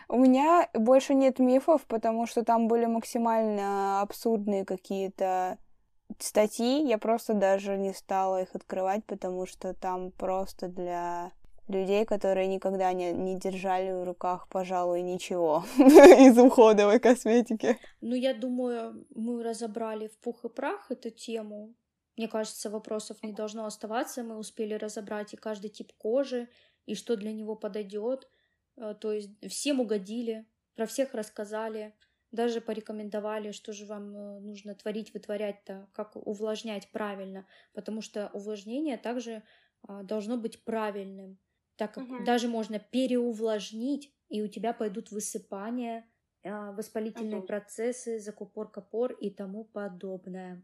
У 0.08 0.18
меня 0.18 0.70
больше 0.74 1.16
нет 1.16 1.40
мифов, 1.40 1.86
потому 1.88 2.28
что 2.28 2.44
там 2.44 2.68
были 2.68 2.86
максимально 2.86 4.02
абсурдные 4.02 4.64
какие-то 4.66 5.58
статьи. 6.20 6.88
Я 6.88 6.98
просто 6.98 7.34
даже 7.34 7.78
не 7.78 7.94
стала 7.94 8.44
их 8.44 8.56
открывать, 8.56 9.06
потому 9.06 9.46
что 9.46 9.74
там 9.74 10.12
просто 10.12 10.68
для 10.68 11.32
людей, 11.68 12.06
которые 12.06 12.48
никогда 12.48 12.94
не, 12.94 13.12
не 13.12 13.38
держали 13.40 13.92
в 13.92 14.04
руках, 14.04 14.48
пожалуй, 14.50 15.02
ничего 15.02 15.64
из 15.78 16.38
уходовой 16.38 17.00
косметики. 17.00 17.78
Ну, 18.02 18.16
я 18.16 18.34
думаю, 18.34 19.06
мы 19.16 19.44
разобрали 19.44 20.08
в 20.08 20.18
пух 20.20 20.46
и 20.46 20.50
прах 20.50 20.92
эту 20.92 21.10
тему. 21.10 21.76
Мне 22.18 22.28
кажется, 22.28 22.70
вопросов 22.70 23.22
не 23.24 23.34
должно 23.34 23.66
оставаться. 23.66 24.24
Мы 24.24 24.38
успели 24.38 24.74
разобрать 24.74 25.34
и 25.34 25.38
каждый 25.38 25.70
тип 25.70 25.92
кожи, 25.98 26.48
и 26.86 26.96
что 26.96 27.16
для 27.16 27.34
него 27.34 27.56
подойдет. 27.56 28.30
Э, 28.78 28.94
то 29.00 29.12
есть 29.12 29.32
всем 29.50 29.80
угодили, 29.80 30.46
про 30.76 30.86
всех 30.86 31.14
рассказали, 31.14 31.94
даже 32.32 32.62
порекомендовали, 32.62 33.52
что 33.52 33.74
же 33.74 33.86
вам 33.86 34.16
э, 34.16 34.40
нужно 34.40 34.76
творить, 34.76 35.14
вытворять-то, 35.14 35.88
как 35.94 36.16
увлажнять 36.16 36.90
правильно, 36.92 37.48
потому 37.74 38.02
что 38.02 38.30
увлажнение 38.34 38.98
также 38.98 39.44
а, 39.88 40.04
должно 40.04 40.38
быть 40.38 40.64
правильным 40.64 41.38
так 41.78 41.94
как 41.94 42.06
угу. 42.06 42.24
даже 42.24 42.48
можно 42.48 42.80
переувлажнить, 42.80 44.12
и 44.30 44.42
у 44.42 44.48
тебя 44.48 44.74
пойдут 44.74 45.12
высыпания, 45.12 46.06
а, 46.44 46.72
воспалительные 46.72 47.40
угу. 47.40 47.48
процессы, 47.48 48.20
закупор-копор 48.20 49.14
и 49.14 49.30
тому 49.30 49.66
подобное. 49.66 50.64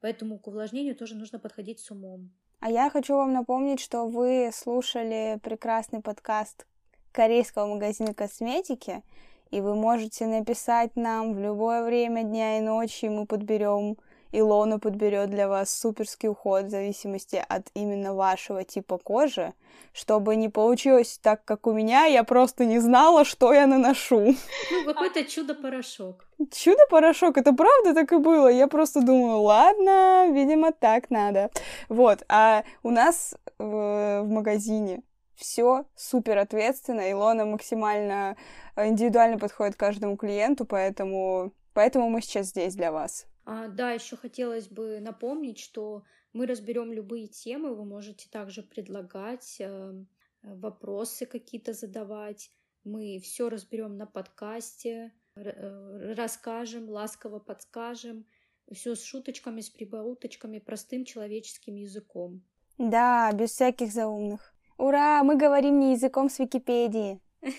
Поэтому 0.00 0.38
к 0.38 0.46
увлажнению 0.48 0.96
тоже 0.96 1.14
нужно 1.14 1.38
подходить 1.38 1.80
с 1.80 1.90
умом. 1.90 2.32
А 2.60 2.70
я 2.70 2.90
хочу 2.90 3.14
вам 3.14 3.32
напомнить, 3.32 3.80
что 3.80 4.06
вы 4.06 4.50
слушали 4.52 5.40
прекрасный 5.42 6.00
подкаст 6.00 6.66
корейского 7.12 7.66
магазина 7.66 8.14
косметики, 8.14 9.02
и 9.50 9.60
вы 9.60 9.74
можете 9.74 10.26
написать 10.26 10.96
нам 10.96 11.34
в 11.34 11.38
любое 11.38 11.84
время 11.84 12.22
дня 12.22 12.58
и 12.58 12.60
ночи, 12.60 13.06
и 13.06 13.08
мы 13.08 13.26
подберем 13.26 13.96
Илона 14.32 14.78
подберет 14.78 15.30
для 15.30 15.46
вас 15.46 15.70
суперский 15.70 16.28
уход 16.30 16.64
в 16.64 16.70
зависимости 16.70 17.42
от 17.48 17.68
именно 17.74 18.14
вашего 18.14 18.64
типа 18.64 18.98
кожи, 18.98 19.52
чтобы 19.92 20.36
не 20.36 20.48
получилось 20.48 21.18
так, 21.22 21.44
как 21.44 21.66
у 21.66 21.72
меня, 21.72 22.06
я 22.06 22.24
просто 22.24 22.64
не 22.64 22.78
знала, 22.78 23.24
что 23.24 23.52
я 23.52 23.66
наношу. 23.66 24.34
Ну, 24.70 24.84
какой-то 24.86 25.24
чудо-порошок. 25.24 26.26
Чудо-порошок, 26.50 27.36
это 27.36 27.52
правда 27.52 27.94
так 27.94 28.12
и 28.12 28.16
было. 28.16 28.48
Я 28.48 28.66
просто 28.68 29.02
думаю, 29.02 29.42
ладно, 29.42 30.28
видимо, 30.32 30.72
так 30.72 31.10
надо. 31.10 31.50
Вот, 31.88 32.24
а 32.28 32.64
у 32.82 32.90
нас 32.90 33.34
в, 33.58 34.22
в 34.22 34.28
магазине 34.28 35.02
все 35.36 35.84
супер 35.94 36.38
ответственно. 36.38 37.10
Илона 37.10 37.44
максимально 37.44 38.36
индивидуально 38.76 39.38
подходит 39.38 39.76
каждому 39.76 40.16
клиенту, 40.16 40.64
поэтому, 40.64 41.52
поэтому 41.74 42.08
мы 42.08 42.22
сейчас 42.22 42.46
здесь 42.46 42.74
для 42.74 42.92
вас. 42.92 43.26
А, 43.44 43.68
да, 43.68 43.92
еще 43.92 44.16
хотелось 44.16 44.68
бы 44.68 45.00
напомнить, 45.00 45.58
что 45.58 46.04
мы 46.32 46.46
разберем 46.46 46.92
любые 46.92 47.26
темы, 47.26 47.74
вы 47.74 47.84
можете 47.84 48.28
также 48.30 48.62
предлагать 48.62 49.56
э, 49.58 50.04
вопросы 50.42 51.26
какие-то 51.26 51.72
задавать. 51.72 52.50
Мы 52.84 53.18
все 53.22 53.48
разберем 53.48 53.96
на 53.96 54.06
подкасте, 54.06 55.12
э, 55.34 56.14
расскажем, 56.14 56.88
ласково 56.88 57.38
подскажем. 57.38 58.26
Все 58.72 58.94
с 58.94 59.02
шуточками, 59.02 59.60
с 59.60 59.68
прибауточками, 59.70 60.58
простым 60.58 61.04
человеческим 61.04 61.74
языком. 61.74 62.42
Да, 62.78 63.30
без 63.32 63.50
всяких 63.50 63.92
заумных. 63.92 64.54
Ура, 64.78 65.22
мы 65.24 65.36
говорим 65.36 65.78
не 65.78 65.92
языком 65.92 66.30
с 66.30 66.38
Википедии. 66.38 67.20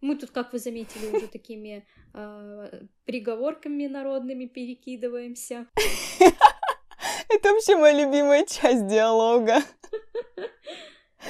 Мы 0.00 0.16
тут, 0.16 0.30
как 0.30 0.52
вы 0.52 0.58
заметили, 0.58 1.16
уже 1.16 1.26
такими 1.28 1.86
э, 2.14 2.82
приговорками 3.04 3.86
народными 3.86 4.46
перекидываемся. 4.46 5.66
Это 7.28 7.52
вообще 7.52 7.76
моя 7.76 8.04
любимая 8.04 8.44
часть 8.44 8.86
диалога. 8.86 9.62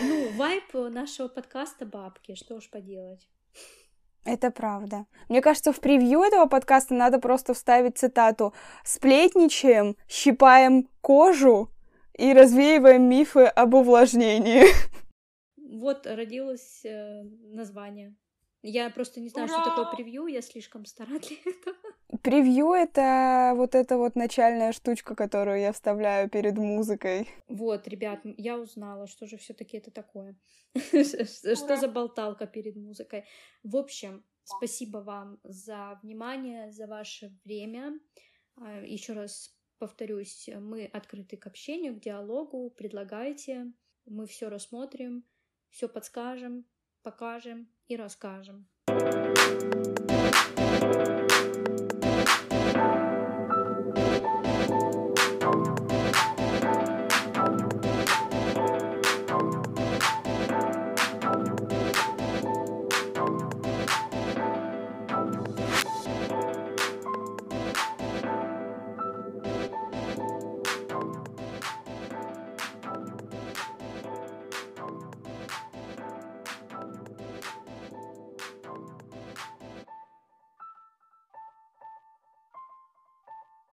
Ну, 0.03 0.31
вайп 0.33 0.75
нашего 0.75 1.29
подкаста 1.29 1.87
бабки, 1.87 2.35
что 2.35 2.57
уж 2.57 2.69
поделать. 2.69 3.29
Это 4.27 4.51
правда. 4.51 5.07
Мне 5.29 5.41
кажется, 5.41 5.73
в 5.73 5.81
превью 5.81 6.23
этого 6.23 6.47
подкаста 6.47 6.95
надо 6.95 7.21
просто 7.21 7.55
вставить 7.55 7.97
цитату 7.97 8.53
«Сплетничаем, 8.85 9.97
щипаем 10.09 10.89
кожу 11.01 11.71
и 12.19 12.33
развеиваем 12.33 13.09
мифы 13.09 13.45
об 13.45 13.75
увлажнении». 13.75 14.65
Вот 15.57 16.07
родилось 16.07 16.85
э, 16.85 17.23
название. 17.53 18.17
Я 18.69 18.91
просто 18.91 19.21
не 19.21 19.29
знаю, 19.29 19.49
Ура! 19.49 19.61
что 19.61 19.71
такое 19.71 19.95
превью, 19.95 20.27
я 20.27 20.43
слишком 20.43 20.85
стара 20.87 21.19
для 21.21 21.37
этого. 21.45 21.77
Превью— 22.23 22.73
это 22.73 23.53
вот 23.55 23.77
эта 23.77 23.97
вот 23.97 24.17
начальная 24.17 24.73
штучка, 24.73 25.15
которую 25.15 25.61
я 25.61 25.73
вставляю 25.73 26.29
перед 26.29 26.59
музыкой. 26.59 27.29
Вот, 27.47 27.87
ребят, 27.87 28.21
я 28.25 28.59
узнала, 28.59 29.07
что 29.07 29.27
же 29.27 29.37
все 29.37 29.55
таки 29.55 29.77
это 29.77 29.93
такое. 29.93 30.37
Что 30.75 31.77
за 31.77 31.89
болталка 31.89 32.47
перед 32.49 32.75
музыкой. 32.77 33.25
В 33.63 33.77
общем, 33.77 34.25
спасибо 34.43 34.99
вам 34.99 35.39
за 35.45 36.01
внимание, 36.03 36.73
за 36.73 36.89
ваше 36.89 37.33
время. 37.45 38.01
А, 38.57 38.81
Еще 38.81 39.13
раз 39.13 39.57
повторюсь, 39.79 40.51
мы 40.59 40.87
открыты 40.87 41.37
к 41.37 41.47
общению, 41.47 41.95
к 41.95 42.01
диалогу. 42.01 42.71
Предлагайте, 42.71 43.73
мы 44.07 44.27
все 44.27 44.49
рассмотрим, 44.49 45.25
все 45.71 45.89
подскажем, 45.89 46.65
покажем 47.07 47.69
и 47.87 47.95
расскажем. 47.97 48.67